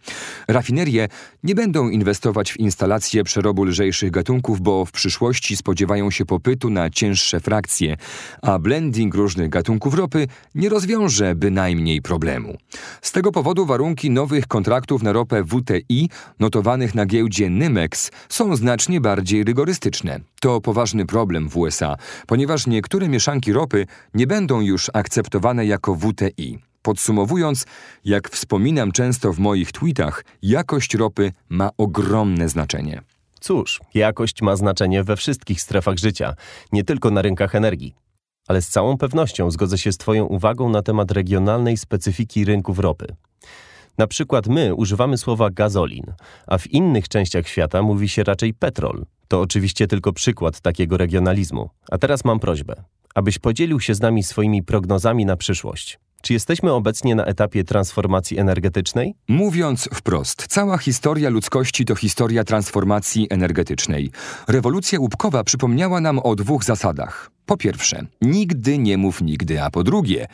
Rafinerie 0.49 1.09
nie 1.43 1.55
będą 1.55 1.88
inwestować 1.88 2.53
w 2.53 2.61
instalacje 2.61 3.25
przerobu 3.25 3.64
lżejszych 3.64 4.11
gatunków, 4.11 4.61
bo 4.61 4.85
w 4.85 4.93
przyszłości 4.93 5.57
spodziewają 5.57 6.11
się 6.11 6.25
popytu 6.27 6.71
na 6.71 6.90
cięższe 6.90 7.40
frakcje, 7.40 7.97
a 8.43 8.59
blending 8.59 9.14
różnych 9.14 9.49
gatunków 9.49 9.95
ropy 9.95 10.27
nie 10.55 10.69
rozwiąże 10.69 11.35
bynajmniej 11.35 12.03
problemu. 12.03 12.57
Z 13.03 13.12
tego 13.12 13.33
powodu 13.33 13.66
warunki 13.66 14.11
nowych 14.11 14.47
kontraktów 14.47 15.03
na 15.03 15.12
ropę 15.12 15.45
WTI 15.45 16.09
notowanych 16.40 16.95
na 16.95 17.07
giełdzie 17.07 17.51
Nymex 17.51 18.11
są 18.29 18.57
znacznie 18.57 19.01
bardziej 19.01 19.45
rygorystyczne. 19.45 20.21
To 20.40 20.61
poważny 20.61 21.07
problem 21.07 21.49
w 21.49 21.57
USA, 21.57 21.70
ponieważ 22.27 22.67
niektóre 22.67 23.09
mieszanki 23.09 23.53
ropy 23.53 23.87
nie 24.15 24.27
będą 24.27 24.61
już 24.61 24.91
akceptowane 24.95 25.67
jako 25.67 25.95
WTI. 25.95 26.59
Podsumowując, 26.83 27.67
jak 28.05 28.31
wspominam 28.31 28.93
często 28.93 29.33
w 29.33 29.39
moich 29.39 29.73
tweetach, 29.73 30.25
jakość 30.43 30.95
ropy 30.95 31.33
ma 31.49 31.71
ogromne 31.79 32.49
znaczenie. 32.49 33.03
Cóż, 33.41 33.81
jakość 33.95 34.43
ma 34.43 34.57
znaczenie 34.57 35.05
we 35.05 35.17
wszystkich 35.17 35.61
strefach 35.61 35.99
życia, 35.99 36.35
nie 36.73 36.85
tylko 36.85 37.11
na 37.11 37.23
rynkach 37.23 37.55
energii. 37.55 37.95
Ale 38.49 38.63
z 38.63 38.69
całą 38.69 38.99
pewnością 38.99 39.51
zgodzę 39.51 39.79
się 39.79 39.93
z 39.93 39.99
Twoją 39.99 40.25
uwagą 40.25 40.69
na 40.69 40.83
temat 40.83 41.11
regionalnej 41.11 41.77
specyfiki 41.77 42.45
rynków 42.45 42.79
ropy. 42.79 43.07
Na 43.99 44.07
przykład 44.07 44.47
my 44.47 44.75
używamy 44.75 45.19
słowa 45.19 45.51
gazolin, 45.51 46.05
a 46.47 46.59
w 46.59 46.67
innych 46.67 47.09
częściach 47.09 47.49
świata 47.49 47.83
mówi 47.83 48.09
się 48.09 48.25
raczej 48.25 48.55
petrol. 48.55 49.05
To 49.31 49.40
oczywiście 49.40 49.87
tylko 49.87 50.12
przykład 50.12 50.61
takiego 50.61 50.97
regionalizmu. 50.97 51.71
A 51.90 51.99
teraz 51.99 52.25
mam 52.25 52.40
prośbę, 52.40 52.85
abyś 53.14 53.38
podzielił 53.38 53.81
się 53.81 53.95
z 53.95 54.01
nami 54.01 54.23
swoimi 54.23 54.62
prognozami 54.62 55.25
na 55.27 55.37
przyszłość. 55.37 55.99
Czy 56.23 56.33
jesteśmy 56.33 56.73
obecnie 56.73 57.14
na 57.14 57.25
etapie 57.25 57.64
transformacji 57.64 58.38
energetycznej? 58.38 59.14
Mówiąc 59.29 59.88
wprost, 59.95 60.47
cała 60.49 60.79
historia 60.79 61.31
ludzkości 61.31 61.85
to 61.85 61.95
historia 61.95 62.45
transformacji 62.45 63.27
energetycznej. 63.31 64.11
Rewolucja 64.49 65.01
łupkowa 65.01 65.45
przypomniała 65.45 66.01
nam 66.01 66.19
o 66.19 66.37
dwóch 66.37 66.64
zasadach. 66.64 67.31
Po 67.51 67.57
pierwsze, 67.57 68.07
nigdy 68.23 68.79
nie 68.79 68.99
mów 68.99 69.23
nigdy, 69.23 69.63
a 69.63 69.71
po 69.71 69.85
drugie, 69.85 70.27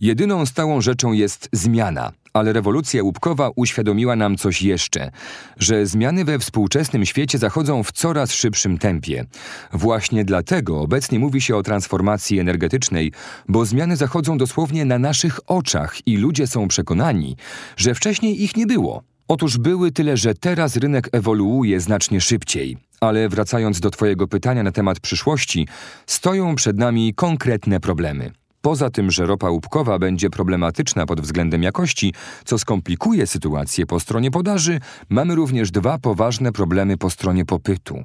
jedyną 0.00 0.46
stałą 0.46 0.80
rzeczą 0.80 1.12
jest 1.12 1.48
zmiana. 1.52 2.12
Ale 2.32 2.52
rewolucja 2.52 3.02
łupkowa 3.02 3.50
uświadomiła 3.56 4.16
nam 4.16 4.36
coś 4.36 4.62
jeszcze, 4.62 5.10
że 5.58 5.86
zmiany 5.86 6.24
we 6.24 6.38
współczesnym 6.38 7.06
świecie 7.06 7.38
zachodzą 7.38 7.82
w 7.82 7.92
coraz 7.92 8.32
szybszym 8.32 8.78
tempie. 8.78 9.24
Właśnie 9.72 10.24
dlatego 10.24 10.80
obecnie 10.80 11.18
mówi 11.18 11.40
się 11.40 11.56
o 11.56 11.62
transformacji 11.62 12.38
energetycznej, 12.38 13.12
bo 13.48 13.64
zmiany 13.64 13.96
zachodzą 13.96 14.38
dosłownie 14.38 14.84
na 14.84 14.98
naszych 14.98 15.40
oczach 15.46 16.06
i 16.06 16.16
ludzie 16.16 16.46
są 16.46 16.68
przekonani, 16.68 17.36
że 17.76 17.94
wcześniej 17.94 18.42
ich 18.42 18.56
nie 18.56 18.66
było. 18.66 19.02
Otóż 19.28 19.58
były 19.58 19.92
tyle, 19.92 20.16
że 20.16 20.34
teraz 20.34 20.76
rynek 20.76 21.08
ewoluuje 21.12 21.80
znacznie 21.80 22.20
szybciej. 22.20 22.91
Ale 23.02 23.28
wracając 23.28 23.80
do 23.80 23.90
Twojego 23.90 24.28
pytania 24.28 24.62
na 24.62 24.72
temat 24.72 25.00
przyszłości, 25.00 25.68
stoją 26.06 26.54
przed 26.54 26.78
nami 26.78 27.14
konkretne 27.14 27.80
problemy. 27.80 28.30
Poza 28.62 28.90
tym, 28.90 29.10
że 29.10 29.26
ropa 29.26 29.50
łupkowa 29.50 29.98
będzie 29.98 30.30
problematyczna 30.30 31.06
pod 31.06 31.20
względem 31.20 31.62
jakości, 31.62 32.14
co 32.44 32.58
skomplikuje 32.58 33.26
sytuację 33.26 33.86
po 33.86 34.00
stronie 34.00 34.30
podaży, 34.30 34.80
mamy 35.08 35.34
również 35.34 35.70
dwa 35.70 35.98
poważne 35.98 36.52
problemy 36.52 36.96
po 36.96 37.10
stronie 37.10 37.44
popytu. 37.44 38.04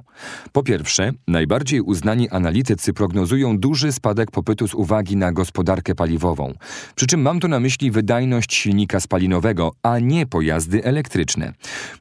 Po 0.52 0.62
pierwsze, 0.62 1.12
najbardziej 1.28 1.80
uznani 1.80 2.30
analitycy 2.30 2.92
prognozują 2.92 3.58
duży 3.58 3.92
spadek 3.92 4.30
popytu 4.30 4.68
z 4.68 4.74
uwagi 4.74 5.16
na 5.16 5.32
gospodarkę 5.32 5.94
paliwową. 5.94 6.54
Przy 6.94 7.06
czym 7.06 7.22
mam 7.22 7.40
tu 7.40 7.48
na 7.48 7.60
myśli 7.60 7.90
wydajność 7.90 8.54
silnika 8.54 9.00
spalinowego, 9.00 9.72
a 9.82 9.98
nie 9.98 10.26
pojazdy 10.26 10.84
elektryczne. 10.84 11.52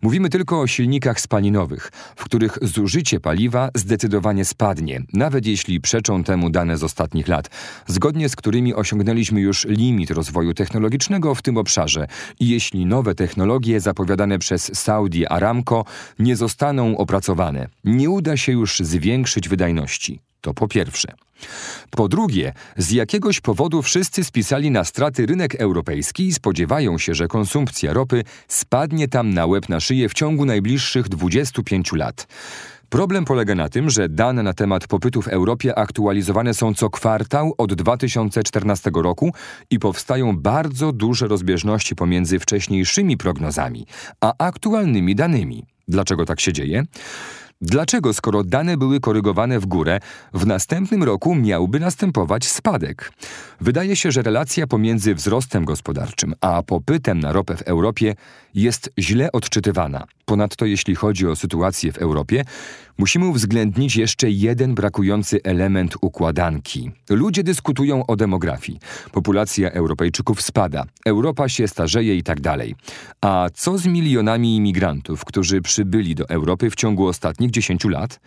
Mówimy 0.01 0.29
tylko 0.29 0.59
o 0.59 0.67
silnikach 0.67 1.19
spalinowych, 1.19 1.91
w 2.15 2.23
których 2.23 2.57
zużycie 2.61 3.19
paliwa 3.19 3.69
zdecydowanie 3.75 4.45
spadnie, 4.45 5.01
nawet 5.13 5.45
jeśli 5.45 5.81
przeczą 5.81 6.23
temu 6.23 6.49
dane 6.49 6.77
z 6.77 6.83
ostatnich 6.83 7.27
lat, 7.27 7.49
zgodnie 7.87 8.29
z 8.29 8.35
którymi 8.47 8.73
osiągnęliśmy 8.73 9.41
już 9.41 9.65
limit 9.65 10.11
rozwoju 10.11 10.53
technologicznego 10.53 11.35
w 11.35 11.41
tym 11.41 11.57
obszarze 11.57 12.07
i 12.39 12.49
jeśli 12.49 12.85
nowe 12.85 13.15
technologie 13.15 13.79
zapowiadane 13.79 14.39
przez 14.39 14.71
Saudi 14.73 15.25
Aramco 15.25 15.85
nie 16.19 16.35
zostaną 16.35 16.97
opracowane, 16.97 17.67
nie 17.83 18.09
uda 18.09 18.37
się 18.37 18.51
już 18.51 18.79
zwiększyć 18.79 19.49
wydajności. 19.49 20.19
To 20.41 20.53
po 20.53 20.67
pierwsze. 20.67 21.13
Po 21.89 22.07
drugie, 22.07 22.53
z 22.77 22.91
jakiegoś 22.91 23.39
powodu 23.39 23.81
wszyscy 23.81 24.23
spisali 24.23 24.71
na 24.71 24.83
straty 24.83 25.25
rynek 25.25 25.55
europejski 25.55 26.27
i 26.27 26.33
spodziewają 26.33 26.97
się, 26.97 27.15
że 27.15 27.27
konsumpcja 27.27 27.93
ropy 27.93 28.23
spadnie 28.47 29.07
tam 29.07 29.33
na 29.33 29.45
łeb 29.45 29.69
na 29.69 29.79
szyję 29.79 30.09
w 30.09 30.13
ciągu 30.13 30.45
najbliższych 30.45 31.09
25 31.09 31.91
lat. 31.91 32.27
Problem 32.89 33.25
polega 33.25 33.55
na 33.55 33.69
tym, 33.69 33.89
że 33.89 34.09
dane 34.09 34.43
na 34.43 34.53
temat 34.53 34.87
popytu 34.87 35.21
w 35.21 35.27
Europie 35.27 35.79
aktualizowane 35.79 36.53
są 36.53 36.73
co 36.73 36.89
kwartał 36.89 37.53
od 37.57 37.73
2014 37.73 38.91
roku 38.95 39.33
i 39.69 39.79
powstają 39.79 40.37
bardzo 40.37 40.91
duże 40.91 41.27
rozbieżności 41.27 41.95
pomiędzy 41.95 42.39
wcześniejszymi 42.39 43.17
prognozami 43.17 43.85
a 44.21 44.33
aktualnymi 44.37 45.15
danymi. 45.15 45.65
Dlaczego 45.87 46.25
tak 46.25 46.39
się 46.39 46.53
dzieje? 46.53 46.83
Dlaczego, 47.61 48.13
skoro 48.13 48.43
dane 48.43 48.77
były 48.77 48.99
korygowane 48.99 49.59
w 49.59 49.65
górę, 49.65 49.99
w 50.33 50.47
następnym 50.47 51.03
roku 51.03 51.35
miałby 51.35 51.79
następować 51.79 52.47
spadek? 52.47 53.11
Wydaje 53.61 53.95
się, 53.95 54.11
że 54.11 54.21
relacja 54.21 54.67
pomiędzy 54.67 55.15
wzrostem 55.15 55.65
gospodarczym 55.65 56.33
a 56.41 56.63
popytem 56.63 57.19
na 57.19 57.31
ropę 57.31 57.55
w 57.57 57.61
Europie 57.61 58.15
jest 58.57 58.91
źle 58.99 59.31
odczytywana. 59.31 60.07
Ponadto, 60.25 60.65
jeśli 60.65 60.95
chodzi 60.95 61.27
o 61.27 61.35
sytuację 61.35 61.91
w 61.91 61.97
Europie, 61.97 62.45
musimy 62.97 63.27
uwzględnić 63.27 63.95
jeszcze 63.95 64.29
jeden 64.29 64.75
brakujący 64.75 65.39
element 65.43 65.95
układanki. 66.01 66.91
Ludzie 67.09 67.43
dyskutują 67.43 68.05
o 68.05 68.15
demografii. 68.15 68.79
Populacja 69.11 69.71
Europejczyków 69.71 70.41
spada, 70.41 70.85
Europa 71.05 71.49
się 71.49 71.67
starzeje 71.67 72.15
i 72.15 72.23
tak. 72.23 72.37
A 73.21 73.49
co 73.53 73.77
z 73.77 73.85
milionami 73.85 74.55
imigrantów, 74.55 75.25
którzy 75.25 75.61
przybyli 75.61 76.15
do 76.15 76.29
Europy 76.29 76.69
w 76.69 76.75
ciągu 76.75 77.07
ostatnich 77.07 77.51
10 77.51 77.85
lat? 77.85 78.19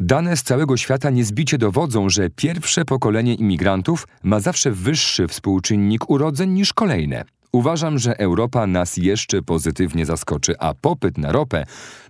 Dane 0.00 0.36
z 0.36 0.42
całego 0.42 0.76
świata 0.76 1.10
niezbicie 1.10 1.58
dowodzą, 1.58 2.08
że 2.08 2.30
pierwsze 2.30 2.84
pokolenie 2.84 3.34
imigrantów 3.34 4.06
ma 4.22 4.40
zawsze 4.40 4.70
wyższy 4.70 5.28
współczynnik 5.28 6.10
urodzeń 6.10 6.50
niż 6.50 6.72
kolejne. 6.72 7.24
Uważam, 7.54 7.98
że 7.98 8.18
Europa 8.18 8.66
nas 8.66 8.96
jeszcze 8.96 9.42
pozytywnie 9.42 10.06
zaskoczy, 10.06 10.54
a 10.58 10.74
popyt 10.74 11.18
na 11.18 11.32
ropę 11.32 11.66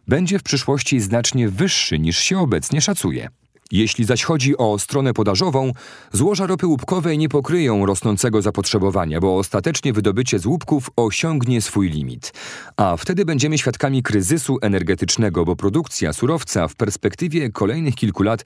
będzie 0.09 0.39
w 0.39 0.43
przyszłości 0.43 1.01
znacznie 1.01 1.49
wyższy 1.49 1.99
niż 1.99 2.19
się 2.19 2.39
obecnie 2.39 2.81
szacuje. 2.81 3.29
Jeśli 3.71 4.05
zaś 4.05 4.23
chodzi 4.23 4.57
o 4.57 4.79
stronę 4.79 5.15
podażową, 5.15 5.73
złoża 6.13 6.47
ropy 6.47 6.67
łupkowej 6.67 7.19
nie 7.19 7.29
pokryją 7.29 7.87
rosnącego 7.87 8.43
zapotrzebowania, 8.43 9.21
bo 9.21 9.37
ostatecznie 9.37 9.93
wydobycie 9.93 10.39
z 10.39 10.47
łupków 10.47 10.91
osiągnie 10.97 11.63
swój 11.63 11.91
limit. 11.91 12.33
A 12.77 12.97
wtedy 12.97 13.25
będziemy 13.25 13.59
świadkami 13.59 14.03
kryzysu 14.03 14.59
energetycznego, 14.63 15.45
bo 15.45 15.57
produkcja 15.57 16.13
surowca 16.13 16.69
w 16.69 16.75
perspektywie 16.75 17.51
kolejnych 17.51 17.95
kilku 17.95 18.23
lat 18.23 18.45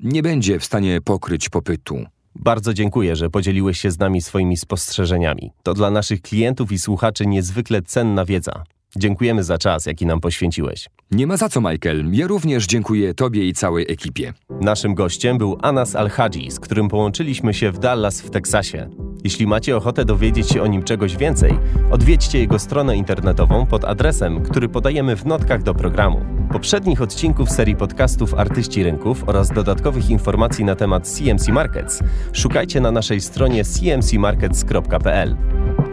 nie 0.00 0.22
będzie 0.22 0.58
w 0.58 0.64
stanie 0.64 1.00
pokryć 1.00 1.48
popytu. 1.48 2.06
Bardzo 2.34 2.74
dziękuję, 2.74 3.16
że 3.16 3.30
podzieliłeś 3.30 3.80
się 3.80 3.90
z 3.90 3.98
nami 3.98 4.22
swoimi 4.22 4.56
spostrzeżeniami. 4.56 5.50
To 5.62 5.74
dla 5.74 5.90
naszych 5.90 6.22
klientów 6.22 6.72
i 6.72 6.78
słuchaczy 6.78 7.26
niezwykle 7.26 7.82
cenna 7.82 8.24
wiedza. 8.24 8.64
Dziękujemy 8.96 9.44
za 9.44 9.58
czas, 9.58 9.86
jaki 9.86 10.06
nam 10.06 10.20
poświęciłeś. 10.20 10.88
Nie 11.10 11.26
ma 11.26 11.36
za 11.36 11.48
co, 11.48 11.60
Michael. 11.60 12.12
Ja 12.12 12.26
również 12.26 12.66
dziękuję 12.66 13.14
Tobie 13.14 13.48
i 13.48 13.52
całej 13.52 13.86
ekipie. 13.92 14.32
Naszym 14.60 14.94
gościem 14.94 15.38
był 15.38 15.58
Anas 15.62 15.96
Al-Hadzi, 15.96 16.50
z 16.50 16.60
którym 16.60 16.88
połączyliśmy 16.88 17.54
się 17.54 17.72
w 17.72 17.78
Dallas 17.78 18.20
w 18.20 18.30
Teksasie. 18.30 19.09
Jeśli 19.24 19.46
macie 19.46 19.76
ochotę 19.76 20.04
dowiedzieć 20.04 20.48
się 20.48 20.62
o 20.62 20.66
nim 20.66 20.82
czegoś 20.82 21.16
więcej, 21.16 21.58
odwiedźcie 21.90 22.38
jego 22.38 22.58
stronę 22.58 22.96
internetową 22.96 23.66
pod 23.66 23.84
adresem, 23.84 24.42
który 24.42 24.68
podajemy 24.68 25.16
w 25.16 25.26
notkach 25.26 25.62
do 25.62 25.74
programu. 25.74 26.20
Poprzednich 26.52 27.02
odcinków 27.02 27.50
serii 27.50 27.76
podcastów 27.76 28.34
Artyści 28.34 28.82
Rynków 28.82 29.28
oraz 29.28 29.50
dodatkowych 29.50 30.10
informacji 30.10 30.64
na 30.64 30.74
temat 30.74 31.08
CMC 31.08 31.48
Markets 31.48 32.02
szukajcie 32.32 32.80
na 32.80 32.90
naszej 32.90 33.20
stronie 33.20 33.64
cmcmarkets.pl. 33.64 35.36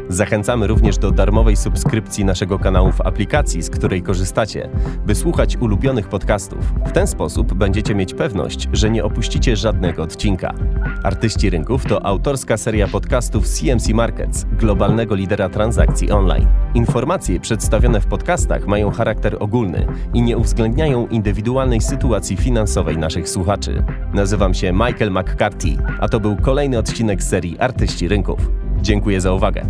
Zachęcamy 0.09 0.67
również 0.67 0.97
do 0.97 1.11
darmowej 1.11 1.55
subskrypcji 1.55 2.25
naszego 2.25 2.59
kanału 2.59 2.91
w 2.91 3.01
aplikacji, 3.01 3.61
z 3.61 3.69
której 3.69 4.01
korzystacie, 4.01 4.69
by 5.05 5.15
słuchać 5.15 5.57
ulubionych 5.57 6.07
podcastów. 6.07 6.73
W 6.85 6.91
ten 6.91 7.07
sposób 7.07 7.53
będziecie 7.53 7.95
mieć 7.95 8.13
pewność, 8.13 8.69
że 8.73 8.89
nie 8.89 9.03
opuścicie 9.03 9.55
żadnego 9.55 10.03
odcinka. 10.03 10.53
Artyści 11.03 11.49
Rynków 11.49 11.85
to 11.85 12.05
autorska 12.05 12.57
seria 12.57 12.87
podcastów 12.87 13.47
CMC 13.47 13.89
Markets, 13.89 14.45
globalnego 14.51 15.15
lidera 15.15 15.49
transakcji 15.49 16.11
online. 16.11 16.47
Informacje 16.73 17.39
przedstawione 17.39 18.01
w 18.01 18.05
podcastach 18.05 18.67
mają 18.67 18.91
charakter 18.91 19.37
ogólny 19.39 19.87
i 20.13 20.21
nie 20.21 20.37
uwzględniają 20.37 21.07
indywidualnej 21.07 21.81
sytuacji 21.81 22.37
finansowej 22.37 22.97
naszych 22.97 23.29
słuchaczy. 23.29 23.83
Nazywam 24.13 24.53
się 24.53 24.71
Michael 24.73 25.11
McCarthy, 25.11 25.77
a 25.99 26.09
to 26.09 26.19
był 26.19 26.35
kolejny 26.35 26.77
odcinek 26.77 27.23
serii 27.23 27.59
Artyści 27.59 28.07
Rynków. 28.07 28.51
Dziękuję 28.81 29.21
za 29.21 29.33
uwagę. 29.33 29.65